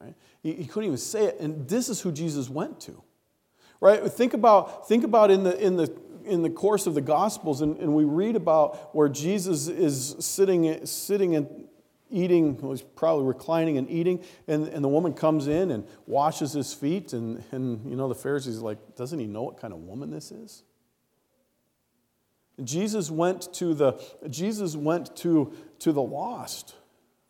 Right? 0.00 0.14
He, 0.42 0.64
couldn't 0.64 0.86
even 0.86 0.98
say 0.98 1.26
it. 1.26 1.40
And 1.40 1.68
this 1.68 1.88
is 1.88 2.00
who 2.00 2.12
Jesus 2.12 2.48
went 2.48 2.80
to. 2.80 3.02
Right? 3.80 4.02
Think 4.10 4.34
about, 4.34 4.88
think 4.88 5.04
about 5.04 5.30
in, 5.30 5.44
the, 5.44 5.58
in, 5.58 5.76
the, 5.76 5.92
in 6.24 6.42
the 6.42 6.50
course 6.50 6.86
of 6.86 6.94
the 6.94 7.00
Gospels, 7.00 7.60
and, 7.60 7.78
and 7.78 7.94
we 7.94 8.04
read 8.04 8.36
about 8.36 8.94
where 8.94 9.08
Jesus 9.08 9.68
is 9.68 10.16
sitting, 10.18 10.84
sitting 10.86 11.36
and 11.36 11.48
eating, 12.10 12.58
well, 12.60 12.72
he's 12.72 12.82
probably 12.82 13.24
reclining 13.24 13.78
and 13.78 13.88
eating, 13.90 14.22
and, 14.48 14.68
and 14.68 14.84
the 14.84 14.88
woman 14.88 15.14
comes 15.14 15.46
in 15.46 15.70
and 15.70 15.86
washes 16.06 16.52
his 16.52 16.74
feet, 16.74 17.12
and, 17.12 17.42
and 17.52 17.88
you 17.88 17.96
know, 17.96 18.08
the 18.08 18.14
Pharisees 18.14 18.58
like, 18.58 18.96
doesn't 18.96 19.18
he 19.18 19.26
know 19.26 19.42
what 19.42 19.58
kind 19.58 19.72
of 19.72 19.80
woman 19.80 20.10
this 20.10 20.30
is? 20.30 20.62
Jesus 22.62 23.10
went 23.10 23.52
to 23.54 23.72
the, 23.72 24.02
Jesus 24.28 24.76
went 24.76 25.16
to, 25.16 25.54
to 25.78 25.92
the 25.92 26.02
lost 26.02 26.74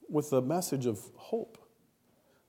with 0.08 0.30
the 0.30 0.42
message 0.42 0.86
of 0.86 0.98
hope 1.16 1.59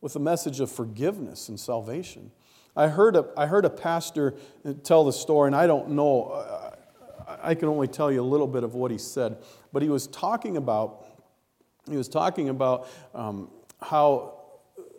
with 0.02 0.16
a 0.16 0.20
message 0.20 0.60
of 0.60 0.72
forgiveness 0.72 1.48
and 1.48 1.60
salvation. 1.60 2.32
I 2.76 2.88
heard 2.88 3.16
a, 3.16 3.26
I 3.38 3.46
heard 3.46 3.66
a 3.66 3.70
pastor 3.70 4.36
tell 4.84 5.04
the 5.04 5.14
story, 5.14 5.48
and 5.48 5.56
I 5.56 5.68
don't 5.68 5.92
know, 5.92 6.74
I 7.42 7.56
can 7.56 7.70
only 7.70 7.88
tell 7.88 8.12
you 8.12 8.22
a 8.22 8.24
little 8.24 8.48
bit 8.48 8.64
of 8.64 8.74
what 8.74 8.92
he 8.92 8.98
said, 8.98 9.38
but 9.72 9.82
he 9.82 9.90
was 9.90 10.08
talking 10.08 10.58
about, 10.58 11.06
he 11.90 11.98
was 11.98 12.08
talking 12.08 12.50
about 12.50 12.88
um, 13.14 13.50
how 13.82 14.40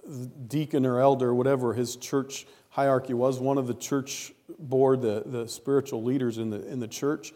the 0.04 0.26
deacon 0.26 0.84
or 0.84 1.00
elder, 1.00 1.34
whatever 1.34 1.74
his 1.74 1.96
church 1.96 2.46
hierarchy 2.70 3.14
was, 3.14 3.38
one 3.38 3.58
of 3.58 3.66
the 3.66 3.74
church 3.74 4.32
board, 4.58 5.00
the, 5.02 5.22
the 5.26 5.46
spiritual 5.46 6.02
leaders 6.02 6.38
in 6.38 6.50
the, 6.50 6.66
in 6.66 6.80
the 6.80 6.88
church, 6.88 7.32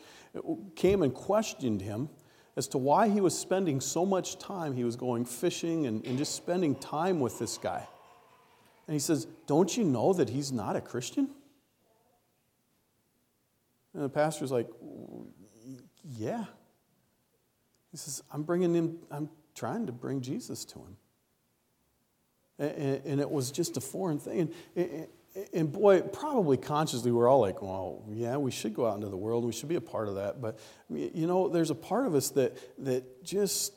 came 0.75 1.03
and 1.03 1.15
questioned 1.15 1.81
him 1.81 2.09
as 2.57 2.67
to 2.69 2.79
why 2.79 3.09
he 3.09 3.21
was 3.21 3.39
spending 3.39 3.81
so 3.81 4.07
much 4.07 4.39
time. 4.39 4.75
He 4.75 4.85
was 4.85 4.97
going 4.97 5.25
fishing 5.25 5.87
and, 5.87 6.05
and 6.07 6.17
just 6.17 6.35
spending 6.35 6.75
time 6.75 7.21
with 7.21 7.39
this 7.39 7.59
guy. 7.59 7.87
And 8.87 8.95
he 8.95 9.01
says, 9.01 9.27
Don't 9.47 9.77
you 9.77 9.85
know 9.85 10.13
that 10.15 10.31
he's 10.31 10.53
not 10.53 10.77
a 10.77 10.81
Christian? 10.81 11.31
And 13.93 14.03
the 14.03 14.09
pastor's 14.09 14.51
like, 14.51 14.69
Yeah. 16.17 16.45
He 17.91 17.99
says, 17.99 18.23
I'm 18.33 18.43
bringing 18.43 18.75
him, 18.75 18.99
I'm 19.11 19.31
trying 19.55 19.87
to 19.87 19.93
bring 19.93 20.21
Jesus 20.21 20.65
to 20.67 20.79
him. 20.79 20.97
And, 22.59 23.03
and 23.05 23.21
it 23.21 23.31
was 23.31 23.51
just 23.51 23.77
a 23.77 23.81
foreign 23.81 24.19
thing. 24.19 24.53
And, 24.75 25.09
and 25.53 25.71
boy, 25.71 26.01
probably 26.01 26.57
consciously, 26.57 27.13
we're 27.13 27.29
all 27.29 27.41
like, 27.41 27.61
well, 27.63 28.03
yeah, 28.11 28.37
we 28.37 28.51
should 28.51 28.75
go 28.75 28.87
out 28.87 28.97
into 28.97 29.09
the 29.09 29.17
world. 29.17 29.45
We 29.45 29.53
should 29.53 29.69
be 29.69 29.77
a 29.77 29.81
part 29.81 30.09
of 30.09 30.15
that. 30.15 30.41
But, 30.41 30.59
you 30.89 31.27
know, 31.27 31.49
there's 31.49 31.71
a 31.71 31.75
part 31.75 32.07
of 32.07 32.15
us 32.15 32.31
that, 32.31 32.57
that 32.85 33.25
just 33.25 33.75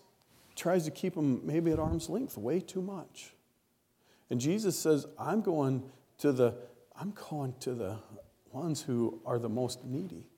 tries 0.55 0.85
to 0.85 0.91
keep 0.91 1.15
them 1.15 1.41
maybe 1.43 1.71
at 1.71 1.79
arm's 1.79 2.09
length 2.09 2.37
way 2.37 2.59
too 2.59 2.81
much. 2.81 3.33
And 4.29 4.39
Jesus 4.39 4.77
says, 4.77 5.05
I'm 5.17 5.41
going 5.41 5.83
to 6.19 6.31
the, 6.31 6.55
I'm 6.99 7.13
going 7.29 7.55
to 7.61 7.73
the 7.73 7.97
ones 8.51 8.81
who 8.81 9.21
are 9.25 9.39
the 9.39 9.49
most 9.49 9.83
needy. 9.85 10.29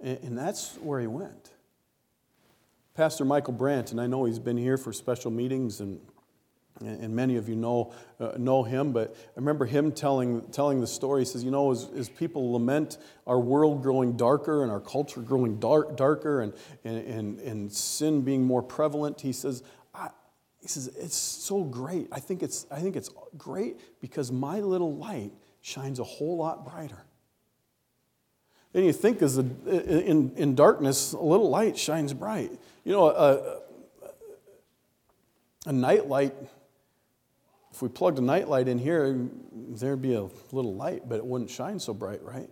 And, 0.00 0.18
and 0.22 0.38
that's 0.38 0.76
where 0.76 1.00
he 1.00 1.06
went. 1.06 1.50
Pastor 2.94 3.24
Michael 3.24 3.54
Brandt, 3.54 3.92
and 3.92 4.00
I 4.00 4.06
know 4.06 4.24
he's 4.24 4.38
been 4.38 4.56
here 4.56 4.76
for 4.76 4.92
special 4.92 5.30
meetings 5.30 5.80
and 5.80 6.00
and 6.80 7.14
many 7.14 7.36
of 7.36 7.48
you 7.48 7.56
know, 7.56 7.92
uh, 8.20 8.32
know 8.36 8.62
him, 8.62 8.92
but 8.92 9.14
I 9.36 9.40
remember 9.40 9.64
him 9.64 9.90
telling, 9.90 10.42
telling 10.52 10.80
the 10.80 10.86
story. 10.86 11.22
He 11.22 11.24
says, 11.24 11.42
You 11.42 11.50
know, 11.50 11.72
as, 11.72 11.88
as 11.96 12.08
people 12.08 12.52
lament 12.52 12.98
our 13.26 13.40
world 13.40 13.82
growing 13.82 14.16
darker 14.16 14.62
and 14.62 14.70
our 14.70 14.80
culture 14.80 15.20
growing 15.20 15.58
dark, 15.58 15.96
darker 15.96 16.40
and, 16.40 16.52
and, 16.84 16.98
and, 17.06 17.40
and 17.40 17.72
sin 17.72 18.22
being 18.22 18.44
more 18.44 18.62
prevalent, 18.62 19.20
he 19.20 19.32
says, 19.32 19.62
he 20.60 20.68
says, 20.68 20.88
It's 20.96 21.16
so 21.16 21.64
great. 21.64 22.08
I 22.12 22.20
think 22.20 22.42
it's, 22.42 22.66
I 22.70 22.80
think 22.80 22.96
it's 22.96 23.10
great 23.36 23.78
because 24.00 24.30
my 24.30 24.60
little 24.60 24.96
light 24.96 25.32
shines 25.60 25.98
a 25.98 26.04
whole 26.04 26.36
lot 26.36 26.64
brighter. 26.64 27.04
And 28.74 28.84
you 28.84 28.92
think 28.92 29.22
as 29.22 29.38
a, 29.38 29.42
in, 29.42 30.32
in 30.36 30.54
darkness, 30.54 31.12
a 31.12 31.20
little 31.20 31.48
light 31.48 31.78
shines 31.78 32.12
bright. 32.12 32.52
You 32.84 32.92
know, 32.92 33.08
a, 33.08 33.60
a 35.66 35.72
night 35.72 36.06
light 36.06 36.34
if 37.78 37.82
we 37.82 37.88
plugged 37.88 38.18
a 38.18 38.22
nightlight 38.22 38.66
in 38.66 38.76
here, 38.76 39.28
there'd 39.52 40.02
be 40.02 40.14
a 40.14 40.26
little 40.50 40.74
light, 40.74 41.08
but 41.08 41.14
it 41.14 41.24
wouldn't 41.24 41.48
shine 41.48 41.78
so 41.78 41.94
bright, 41.94 42.20
right? 42.24 42.50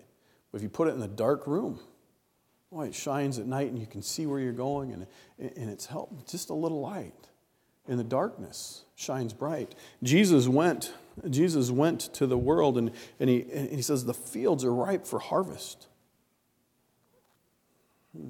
But 0.53 0.59
if 0.59 0.63
you 0.63 0.69
put 0.69 0.87
it 0.87 0.95
in 0.95 1.03
a 1.03 1.09
dark 1.09 1.49
room, 1.49 1.81
boy, 2.71 2.87
it 2.87 2.95
shines 2.95 3.41
at 3.41 3.47
night 3.47 3.67
and 3.67 3.77
you 3.77 3.89
can 3.89 4.03
see 4.03 4.25
where 4.25 4.39
you're 4.39 4.53
going, 4.53 4.93
and, 4.93 5.05
and 5.41 5.69
it's 5.69 5.87
help, 5.87 6.31
just 6.31 6.51
a 6.51 6.55
little 6.55 6.81
light 6.81 7.13
in 7.89 7.97
the 7.97 8.05
darkness 8.05 8.85
shines 8.95 9.33
bright. 9.33 9.75
Jesus 10.01 10.47
went, 10.47 10.95
Jesus 11.29 11.73
went 11.73 12.03
to 12.15 12.29
the 12.29 12.39
world 12.39 12.79
and, 12.79 12.93
and, 13.19 13.29
he, 13.29 13.47
and 13.53 13.69
he 13.71 13.83
says, 13.83 14.05
The 14.05 14.15
fields 14.15 14.65
are 14.65 14.73
ripe 14.73 15.09
for 15.09 15.19
harvest. 15.19 15.89
Hmm. 18.17 18.29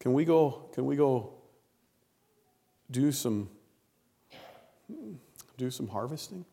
Can 0.00 0.12
we 0.12 0.26
go, 0.26 0.68
can 0.74 0.84
we 0.84 0.96
go 0.96 1.32
do 2.90 3.10
some 3.10 3.48
do 5.60 5.70
some 5.70 5.88
harvesting? 5.88 6.44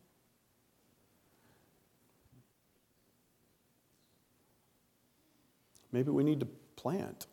Maybe 5.91 6.11
we 6.11 6.23
need 6.23 6.41
to 6.41 6.47
plant. 6.75 7.25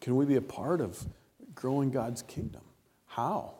Can 0.00 0.16
we 0.16 0.26
be 0.26 0.36
a 0.36 0.42
part 0.42 0.80
of 0.80 1.06
growing 1.54 1.90
God's 1.90 2.22
kingdom? 2.22 2.62
How? 3.06 3.54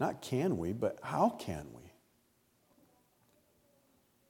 Not 0.00 0.22
can 0.22 0.58
we, 0.58 0.72
but 0.72 0.98
how 1.02 1.30
can 1.38 1.66
we? 1.74 1.82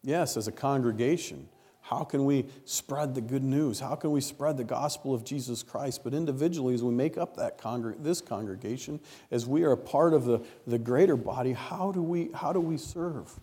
Yes, 0.02 0.36
as 0.36 0.46
a 0.46 0.52
congregation, 0.52 1.48
how 1.88 2.02
can 2.02 2.24
we 2.24 2.46
spread 2.64 3.14
the 3.14 3.20
good 3.20 3.44
news? 3.44 3.78
How 3.78 3.94
can 3.94 4.10
we 4.10 4.20
spread 4.20 4.56
the 4.56 4.64
gospel 4.64 5.14
of 5.14 5.24
Jesus 5.24 5.62
Christ? 5.62 6.02
But 6.02 6.14
individually, 6.14 6.74
as 6.74 6.82
we 6.82 6.92
make 6.92 7.16
up 7.16 7.36
that 7.36 7.58
congreg- 7.58 8.02
this 8.02 8.20
congregation, 8.20 8.98
as 9.30 9.46
we 9.46 9.62
are 9.62 9.70
a 9.70 9.76
part 9.76 10.12
of 10.12 10.24
the, 10.24 10.40
the 10.66 10.80
greater 10.80 11.14
body, 11.14 11.52
how 11.52 11.92
do, 11.92 12.02
we, 12.02 12.30
how 12.32 12.52
do 12.52 12.58
we 12.58 12.76
serve? 12.76 13.38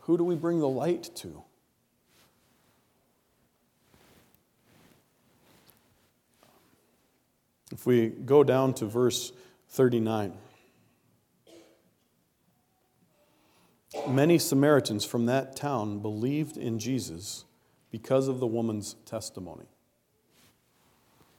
Who 0.00 0.16
do 0.16 0.24
we 0.24 0.34
bring 0.34 0.60
the 0.60 0.68
light 0.68 1.10
to? 1.16 1.42
If 7.70 7.84
we 7.84 8.08
go 8.08 8.42
down 8.42 8.72
to 8.74 8.86
verse 8.86 9.30
39. 9.68 10.32
Many 14.08 14.38
Samaritans 14.38 15.04
from 15.04 15.26
that 15.26 15.56
town 15.56 16.00
believed 16.00 16.56
in 16.56 16.78
Jesus 16.78 17.44
because 17.90 18.28
of 18.28 18.40
the 18.40 18.46
woman's 18.46 18.96
testimony. 19.06 19.66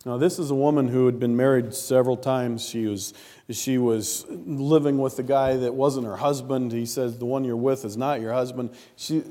Now, 0.05 0.17
this 0.17 0.37
is 0.37 0.51
a 0.51 0.55
woman 0.55 0.87
who 0.87 1.07
had 1.07 1.19
been 1.19 1.35
married 1.35 1.73
several 1.73 2.15
times. 2.15 2.63
She 2.63 2.85
was, 2.85 3.15
she 3.49 3.79
was 3.79 4.25
living 4.29 4.99
with 4.99 5.17
a 5.17 5.23
guy 5.23 5.57
that 5.57 5.73
wasn't 5.73 6.05
her 6.05 6.17
husband. 6.17 6.71
He 6.71 6.85
says, 6.85 7.17
The 7.17 7.25
one 7.25 7.43
you're 7.43 7.55
with 7.55 7.83
is 7.85 7.97
not 7.97 8.21
your 8.21 8.31
husband. 8.31 8.69
She, 8.95 9.23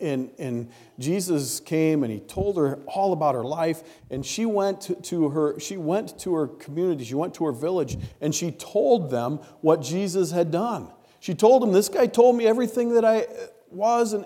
and, 0.00 0.30
and 0.38 0.70
Jesus 0.98 1.60
came 1.60 2.02
and 2.02 2.10
he 2.10 2.20
told 2.20 2.56
her 2.56 2.78
all 2.86 3.12
about 3.12 3.34
her 3.34 3.44
life. 3.44 3.82
And 4.10 4.24
she 4.24 4.46
went 4.46 4.80
to, 4.82 4.94
to 4.94 5.28
her, 5.28 5.60
she 5.60 5.76
went 5.76 6.18
to 6.20 6.34
her 6.34 6.46
community, 6.46 7.04
she 7.04 7.14
went 7.14 7.34
to 7.34 7.44
her 7.44 7.52
village, 7.52 7.98
and 8.22 8.34
she 8.34 8.52
told 8.52 9.10
them 9.10 9.38
what 9.60 9.82
Jesus 9.82 10.30
had 10.30 10.50
done. 10.50 10.90
She 11.26 11.34
told 11.34 11.64
him, 11.64 11.72
This 11.72 11.88
guy 11.88 12.06
told 12.06 12.36
me 12.36 12.46
everything 12.46 12.94
that 12.94 13.04
I 13.04 13.26
was, 13.68 14.12
and 14.12 14.24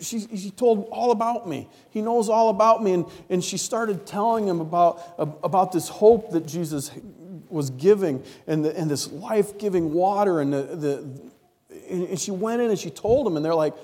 she, 0.00 0.20
she 0.34 0.50
told 0.50 0.88
all 0.90 1.10
about 1.10 1.46
me. 1.46 1.68
He 1.90 2.00
knows 2.00 2.30
all 2.30 2.48
about 2.48 2.82
me. 2.82 2.94
And, 2.94 3.04
and 3.28 3.44
she 3.44 3.58
started 3.58 4.06
telling 4.06 4.48
him 4.48 4.62
about, 4.62 5.14
about 5.18 5.72
this 5.72 5.90
hope 5.90 6.30
that 6.30 6.46
Jesus 6.46 6.90
was 7.50 7.68
giving 7.68 8.24
and, 8.46 8.64
the, 8.64 8.74
and 8.74 8.90
this 8.90 9.12
life 9.12 9.58
giving 9.58 9.92
water. 9.92 10.40
And, 10.40 10.50
the, 10.50 10.62
the, 10.62 11.30
and 11.90 12.18
she 12.18 12.30
went 12.30 12.62
in 12.62 12.70
and 12.70 12.78
she 12.78 12.88
told 12.88 13.26
him, 13.26 13.36
and 13.36 13.44
they're 13.44 13.54
like, 13.54 13.74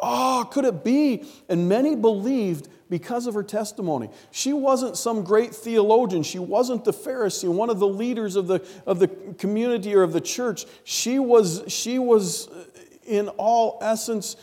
Oh, 0.00 0.48
could 0.50 0.64
it 0.64 0.82
be? 0.82 1.24
And 1.48 1.68
many 1.68 1.94
believed 1.94 2.68
because 2.88 3.26
of 3.26 3.34
her 3.34 3.42
testimony. 3.42 4.10
She 4.30 4.52
wasn't 4.52 4.96
some 4.96 5.22
great 5.22 5.54
theologian. 5.54 6.22
She 6.22 6.38
wasn't 6.38 6.84
the 6.84 6.92
Pharisee, 6.92 7.48
one 7.48 7.70
of 7.70 7.78
the 7.78 7.88
leaders 7.88 8.36
of 8.36 8.46
the, 8.46 8.66
of 8.86 8.98
the 8.98 9.08
community 9.08 9.94
or 9.94 10.02
of 10.02 10.12
the 10.12 10.20
church. 10.20 10.66
She 10.84 11.18
was, 11.18 11.62
she 11.68 11.98
was 11.98 12.48
uh, 12.48 12.64
in 13.06 13.28
all 13.30 13.78
essence, 13.82 14.36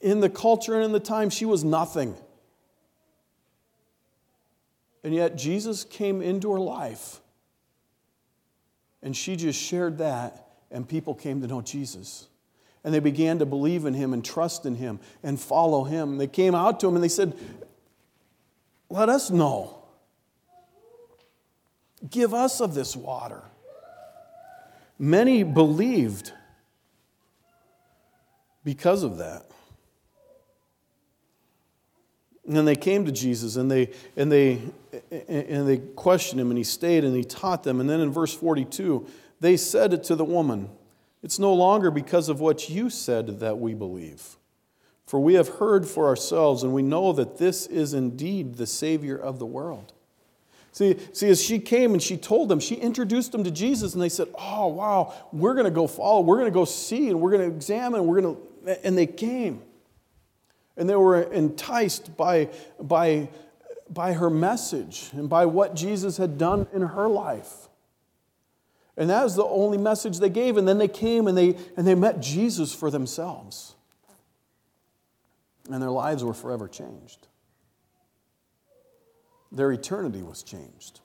in 0.00 0.20
the 0.20 0.30
culture 0.30 0.74
and 0.74 0.84
in 0.84 0.92
the 0.92 1.00
time, 1.00 1.30
she 1.30 1.44
was 1.44 1.64
nothing. 1.64 2.14
And 5.04 5.14
yet 5.14 5.36
Jesus 5.36 5.84
came 5.84 6.22
into 6.22 6.52
her 6.52 6.60
life. 6.60 7.20
And 9.02 9.16
she 9.16 9.36
just 9.36 9.60
shared 9.60 9.98
that, 9.98 10.48
and 10.70 10.88
people 10.88 11.14
came 11.14 11.40
to 11.42 11.46
know 11.46 11.60
Jesus 11.60 12.28
and 12.86 12.94
they 12.94 13.00
began 13.00 13.40
to 13.40 13.46
believe 13.46 13.84
in 13.84 13.94
him 13.94 14.12
and 14.12 14.24
trust 14.24 14.64
in 14.64 14.76
him 14.76 15.00
and 15.24 15.40
follow 15.40 15.82
him. 15.82 16.18
They 16.18 16.28
came 16.28 16.54
out 16.54 16.78
to 16.80 16.86
him 16.86 16.94
and 16.94 17.02
they 17.02 17.08
said, 17.08 17.36
Let 18.88 19.08
us 19.08 19.28
know. 19.28 19.82
Give 22.08 22.32
us 22.32 22.60
of 22.60 22.74
this 22.74 22.94
water. 22.94 23.42
Many 25.00 25.42
believed 25.42 26.32
because 28.62 29.02
of 29.02 29.18
that. 29.18 29.50
And 32.48 32.68
they 32.68 32.76
came 32.76 33.04
to 33.04 33.10
Jesus 33.10 33.56
and 33.56 33.68
they, 33.68 33.90
and, 34.16 34.30
they, 34.30 34.60
and 35.10 35.66
they 35.66 35.78
questioned 35.78 36.40
him, 36.40 36.52
and 36.52 36.56
he 36.56 36.62
stayed 36.62 37.02
and 37.02 37.16
he 37.16 37.24
taught 37.24 37.64
them. 37.64 37.80
And 37.80 37.90
then 37.90 37.98
in 37.98 38.12
verse 38.12 38.32
42, 38.32 39.08
they 39.40 39.56
said 39.56 39.92
it 39.92 40.04
to 40.04 40.14
the 40.14 40.24
woman. 40.24 40.70
It's 41.22 41.38
no 41.38 41.52
longer 41.54 41.90
because 41.90 42.28
of 42.28 42.40
what 42.40 42.68
you 42.68 42.90
said 42.90 43.40
that 43.40 43.58
we 43.58 43.74
believe. 43.74 44.36
For 45.06 45.20
we 45.20 45.34
have 45.34 45.48
heard 45.48 45.86
for 45.86 46.06
ourselves, 46.06 46.62
and 46.62 46.72
we 46.72 46.82
know 46.82 47.12
that 47.12 47.38
this 47.38 47.66
is 47.66 47.94
indeed 47.94 48.56
the 48.56 48.66
Savior 48.66 49.16
of 49.16 49.38
the 49.38 49.46
world. 49.46 49.92
See, 50.72 50.98
see, 51.12 51.30
as 51.30 51.42
she 51.42 51.58
came 51.58 51.92
and 51.94 52.02
she 52.02 52.18
told 52.18 52.50
them, 52.50 52.60
she 52.60 52.74
introduced 52.74 53.32
them 53.32 53.44
to 53.44 53.50
Jesus, 53.50 53.94
and 53.94 54.02
they 54.02 54.10
said, 54.10 54.28
Oh, 54.38 54.66
wow, 54.66 55.14
we're 55.32 55.54
going 55.54 55.64
to 55.64 55.70
go 55.70 55.86
follow, 55.86 56.20
we're 56.20 56.36
going 56.36 56.50
to 56.50 56.54
go 56.54 56.66
see, 56.66 57.08
and 57.08 57.20
we're 57.20 57.30
going 57.30 57.48
to 57.48 57.56
examine, 57.56 58.06
we're 58.06 58.20
going 58.20 58.36
to. 58.36 58.86
And 58.86 58.98
they 58.98 59.06
came. 59.06 59.62
And 60.76 60.86
they 60.86 60.96
were 60.96 61.22
enticed 61.22 62.16
by, 62.16 62.50
by, 62.78 63.30
by 63.88 64.12
her 64.12 64.28
message 64.28 65.08
and 65.12 65.28
by 65.30 65.46
what 65.46 65.74
Jesus 65.74 66.18
had 66.18 66.36
done 66.36 66.66
in 66.74 66.82
her 66.82 67.08
life. 67.08 67.68
And 68.96 69.10
that 69.10 69.22
was 69.22 69.36
the 69.36 69.44
only 69.44 69.78
message 69.78 70.18
they 70.18 70.30
gave. 70.30 70.56
And 70.56 70.66
then 70.66 70.78
they 70.78 70.88
came 70.88 71.26
and 71.26 71.36
they, 71.36 71.56
and 71.76 71.86
they 71.86 71.94
met 71.94 72.20
Jesus 72.20 72.74
for 72.74 72.90
themselves. 72.90 73.74
And 75.70 75.82
their 75.82 75.90
lives 75.90 76.24
were 76.24 76.34
forever 76.34 76.68
changed. 76.68 77.26
Their 79.52 79.72
eternity 79.72 80.22
was 80.22 80.42
changed. 80.42 81.00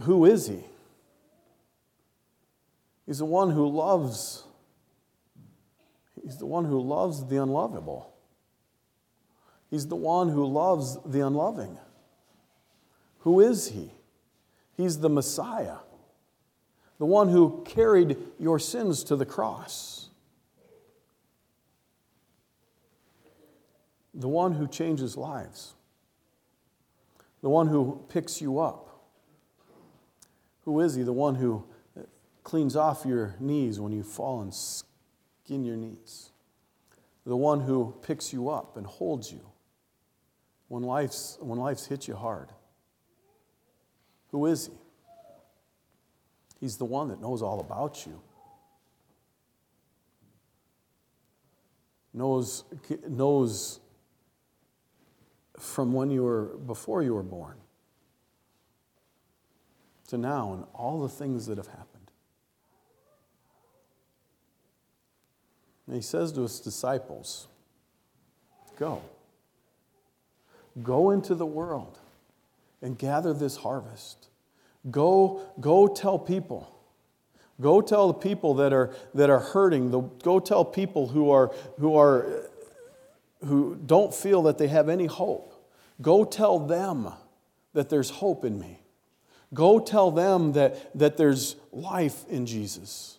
Who 0.00 0.24
is 0.24 0.46
he? 0.46 0.64
He's 3.06 3.18
the 3.18 3.24
one 3.24 3.50
who 3.50 3.68
loves. 3.68 4.44
He's 6.22 6.38
the 6.38 6.46
one 6.46 6.64
who 6.64 6.80
loves 6.80 7.24
the 7.26 7.40
unlovable. 7.40 8.12
He's 9.70 9.86
the 9.86 9.96
one 9.96 10.28
who 10.28 10.44
loves 10.44 10.98
the 11.04 11.20
unloving. 11.20 11.78
Who 13.26 13.40
is 13.40 13.70
he? 13.70 13.90
He's 14.76 15.00
the 15.00 15.08
Messiah, 15.08 15.78
the 17.00 17.06
one 17.06 17.28
who 17.28 17.64
carried 17.66 18.16
your 18.38 18.60
sins 18.60 19.02
to 19.02 19.16
the 19.16 19.26
cross, 19.26 20.10
the 24.14 24.28
one 24.28 24.52
who 24.52 24.68
changes 24.68 25.16
lives, 25.16 25.74
the 27.42 27.48
one 27.48 27.66
who 27.66 28.00
picks 28.08 28.40
you 28.40 28.60
up. 28.60 28.96
Who 30.64 30.78
is 30.78 30.94
he? 30.94 31.02
The 31.02 31.12
one 31.12 31.34
who 31.34 31.64
cleans 32.44 32.76
off 32.76 33.04
your 33.04 33.34
knees 33.40 33.80
when 33.80 33.90
you 33.90 34.04
fall 34.04 34.40
and 34.40 34.54
skin 34.54 35.64
your 35.64 35.76
knees. 35.76 36.30
The 37.24 37.36
one 37.36 37.62
who 37.62 37.92
picks 38.02 38.32
you 38.32 38.50
up 38.50 38.76
and 38.76 38.86
holds 38.86 39.32
you 39.32 39.40
when 40.68 40.84
life's, 40.84 41.38
when 41.40 41.58
life's 41.58 41.86
hit 41.86 42.06
you 42.06 42.14
hard. 42.14 42.50
Who 44.36 44.44
is 44.44 44.66
he? 44.66 44.72
He's 46.60 46.76
the 46.76 46.84
one 46.84 47.08
that 47.08 47.22
knows 47.22 47.40
all 47.40 47.58
about 47.58 48.04
you. 48.04 48.20
Knows, 52.12 52.64
knows 53.08 53.80
from 55.58 55.94
when 55.94 56.10
you 56.10 56.22
were, 56.22 56.58
before 56.66 57.02
you 57.02 57.14
were 57.14 57.22
born 57.22 57.56
to 60.08 60.18
now 60.18 60.52
and 60.52 60.64
all 60.74 61.00
the 61.00 61.08
things 61.08 61.46
that 61.46 61.56
have 61.56 61.68
happened. 61.68 62.10
And 65.86 65.96
he 65.96 66.02
says 66.02 66.30
to 66.32 66.42
his 66.42 66.60
disciples, 66.60 67.48
Go. 68.78 69.00
Go 70.82 71.12
into 71.12 71.34
the 71.34 71.46
world 71.46 72.00
and 72.82 72.98
gather 72.98 73.32
this 73.32 73.56
harvest. 73.56 74.28
Go, 74.90 75.40
go 75.60 75.86
tell 75.86 76.18
people. 76.18 76.72
Go 77.60 77.80
tell 77.80 78.08
the 78.08 78.14
people 78.14 78.54
that 78.54 78.72
are, 78.72 78.94
that 79.14 79.30
are 79.30 79.38
hurting. 79.38 79.90
Go 80.22 80.40
tell 80.40 80.64
people 80.64 81.08
who, 81.08 81.30
are, 81.30 81.52
who, 81.78 81.96
are, 81.96 82.26
who 83.44 83.76
don't 83.86 84.14
feel 84.14 84.42
that 84.42 84.58
they 84.58 84.68
have 84.68 84.88
any 84.88 85.06
hope. 85.06 85.52
Go 86.02 86.24
tell 86.24 86.58
them 86.58 87.12
that 87.72 87.88
there's 87.88 88.10
hope 88.10 88.44
in 88.44 88.58
me. 88.58 88.80
Go 89.54 89.78
tell 89.78 90.10
them 90.10 90.52
that, 90.52 90.96
that 90.98 91.16
there's 91.16 91.56
life 91.72 92.24
in 92.28 92.46
Jesus. 92.46 93.18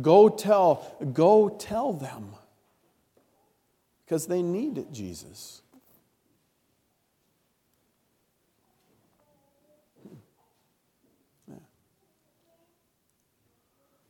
Go 0.00 0.28
tell, 0.28 0.86
go 1.12 1.48
tell 1.48 1.92
them 1.92 2.34
because 4.04 4.26
they 4.26 4.42
need 4.42 4.92
Jesus. 4.92 5.62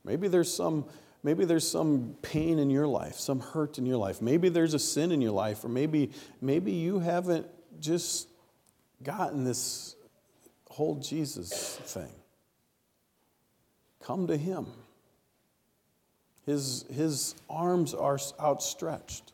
Maybe 0.04 0.28
there's 0.28 0.52
some, 0.52 0.86
maybe 1.22 1.44
there's 1.44 1.68
some 1.68 2.16
pain 2.22 2.58
in 2.58 2.70
your 2.70 2.86
life, 2.86 3.14
some 3.14 3.40
hurt 3.40 3.78
in 3.78 3.86
your 3.86 3.96
life. 3.96 4.22
Maybe 4.22 4.48
there's 4.48 4.74
a 4.74 4.78
sin 4.78 5.12
in 5.12 5.20
your 5.20 5.32
life, 5.32 5.64
or 5.64 5.68
maybe, 5.68 6.10
maybe 6.40 6.72
you 6.72 7.00
haven't 7.00 7.46
just 7.80 8.28
gotten 9.02 9.44
this 9.44 9.96
whole 10.70 10.96
Jesus 10.96 11.76
thing. 11.84 12.12
Come 14.02 14.26
to 14.28 14.36
Him. 14.36 14.66
His, 16.46 16.84
his 16.92 17.34
arms 17.48 17.94
are 17.94 18.18
outstretched. 18.40 19.32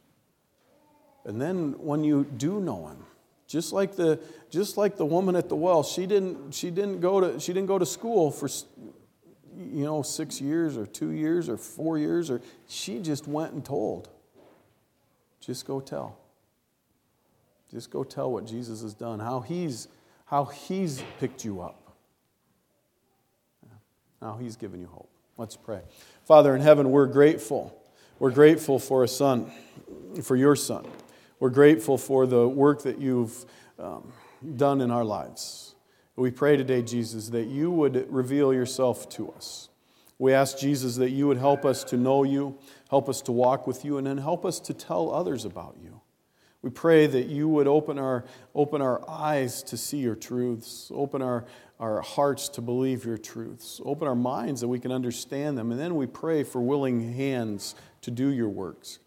And 1.25 1.41
then 1.41 1.75
when 1.79 2.05
you 2.05 2.25
do 2.25 2.61
know 2.61 2.89
Him, 2.89 3.05
just 3.47 3.73
like 3.73 3.95
the, 3.95 4.19
just 4.51 4.77
like 4.77 4.97
the 4.97 5.07
woman 5.07 5.37
at 5.37 5.49
the 5.49 5.57
well, 5.57 5.83
she 5.83 6.07
didn't, 6.07 6.53
she, 6.53 6.71
didn't 6.71 7.01
go 7.01 7.21
to, 7.21 7.41
she 7.41 7.53
didn't 7.53 7.69
go 7.69 7.79
to 7.79 7.87
school 7.87 8.31
for 8.31 8.49
you 9.77 9.85
know, 9.85 10.01
six 10.01 10.41
years 10.41 10.79
or 10.79 10.87
two 10.87 11.11
years 11.11 11.51
or 11.51 11.59
four 11.59 11.99
years, 11.99 12.31
or 12.31 12.41
she 12.67 12.99
just 12.99 13.29
went 13.29 13.53
and 13.53 13.63
told. 13.63 14.09
Just 15.39 15.67
go 15.67 15.81
tell. 15.81 16.17
Just 17.71 17.91
go 17.91 18.03
tell 18.03 18.33
what 18.33 18.47
Jesus 18.47 18.81
has 18.81 18.95
done, 18.95 19.19
how 19.19 19.41
he's, 19.41 19.89
how 20.25 20.47
he's 20.47 21.03
picked 21.21 21.45
you 21.45 21.61
up, 21.61 21.95
how 24.23 24.39
he's 24.39 24.57
given 24.57 24.81
you 24.81 24.87
hope. 24.87 25.11
Let's 25.37 25.59
pray. 25.59 25.83
Father 26.25 26.57
in 26.57 26.63
heaven, 26.63 26.91
we're 26.91 27.05
grateful. 27.05 27.79
We're 28.19 28.31
grateful 28.31 28.79
for 28.79 29.05
a 29.05 29.09
son, 29.09 29.53
for 30.23 30.37
your 30.37 30.57
son. 30.57 30.87
We're 31.39 31.51
grateful 31.51 31.99
for 31.99 32.27
the 32.27 32.49
work 32.49 32.85
that 32.85 32.99
you've 32.99 33.45
um, 33.79 34.11
done 34.57 34.81
in 34.81 34.91
our 34.91 35.05
lives. 35.05 35.66
We 36.17 36.31
pray 36.31 36.57
today, 36.57 36.81
Jesus, 36.81 37.29
that 37.29 37.47
you 37.47 37.71
would 37.71 38.11
reveal 38.11 38.55
yourself 38.55 39.07
to 39.11 39.31
us. 39.33 39.69
We 40.19 40.33
ask, 40.33 40.59
Jesus, 40.59 40.97
that 40.97 41.11
you 41.11 41.27
would 41.27 41.37
help 41.37 41.67
us 41.67 41.85
to 41.85 41.99
know 41.99 42.23
you, 42.23 42.57
help 42.89 43.11
us 43.11 43.21
to 43.23 43.33
walk 43.33 43.67
with 43.67 43.85
you, 43.85 43.99
and 43.99 44.07
then 44.07 44.17
help 44.17 44.47
us 44.47 44.59
to 44.61 44.73
tell 44.73 45.13
others 45.13 45.45
about 45.45 45.77
you. 45.83 46.01
We 46.63 46.71
pray 46.71 47.07
that 47.07 47.27
you 47.27 47.49
would 47.49 47.67
open 47.67 47.99
our, 47.99 48.25
open 48.55 48.81
our 48.81 49.09
eyes 49.09 49.63
to 49.65 49.77
see 49.77 49.99
your 49.99 50.15
truths, 50.15 50.91
open 50.95 51.21
our, 51.21 51.45
our 51.79 52.01
hearts 52.01 52.49
to 52.51 52.63
believe 52.63 53.05
your 53.05 53.19
truths, 53.19 53.79
open 53.85 54.09
our 54.09 54.15
minds 54.15 54.63
that 54.63 54.69
we 54.69 54.81
can 54.81 54.93
understand 54.93 55.59
them. 55.59 55.71
And 55.71 55.79
then 55.79 55.97
we 55.97 56.07
pray 56.07 56.45
for 56.45 56.63
willing 56.63 57.13
hands 57.13 57.75
to 58.01 58.11
do 58.11 58.29
your 58.29 58.49
works, 58.49 59.01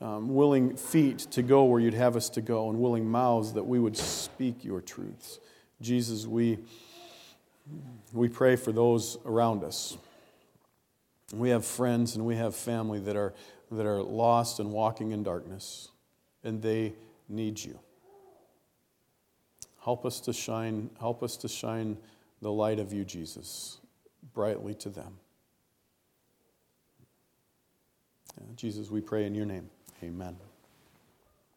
um, 0.00 0.34
willing 0.34 0.76
feet 0.76 1.18
to 1.32 1.42
go 1.42 1.64
where 1.64 1.78
you'd 1.78 1.92
have 1.92 2.16
us 2.16 2.30
to 2.30 2.40
go, 2.40 2.70
and 2.70 2.80
willing 2.80 3.06
mouths 3.06 3.52
that 3.52 3.64
we 3.64 3.78
would 3.78 3.98
speak 3.98 4.64
your 4.64 4.80
truths. 4.80 5.40
Jesus, 5.80 6.26
we, 6.26 6.58
we 8.12 8.28
pray 8.28 8.56
for 8.56 8.72
those 8.72 9.18
around 9.24 9.64
us. 9.64 9.96
We 11.32 11.50
have 11.50 11.64
friends 11.64 12.16
and 12.16 12.24
we 12.24 12.36
have 12.36 12.54
family 12.54 13.00
that 13.00 13.16
are, 13.16 13.34
that 13.70 13.86
are 13.86 14.02
lost 14.02 14.60
and 14.60 14.70
walking 14.70 15.12
in 15.12 15.22
darkness, 15.22 15.88
and 16.42 16.62
they 16.62 16.92
need 17.28 17.62
you. 17.62 17.78
Help 19.82 20.06
us 20.06 20.20
to 20.20 20.32
shine, 20.32 20.90
help 20.98 21.22
us 21.22 21.36
to 21.38 21.48
shine 21.48 21.96
the 22.40 22.52
light 22.52 22.78
of 22.78 22.92
you, 22.92 23.04
Jesus, 23.04 23.78
brightly 24.32 24.74
to 24.74 24.88
them. 24.88 25.18
Jesus, 28.56 28.90
we 28.90 29.00
pray 29.00 29.26
in 29.26 29.34
your 29.34 29.46
name. 29.46 29.68
Amen. 30.02 30.36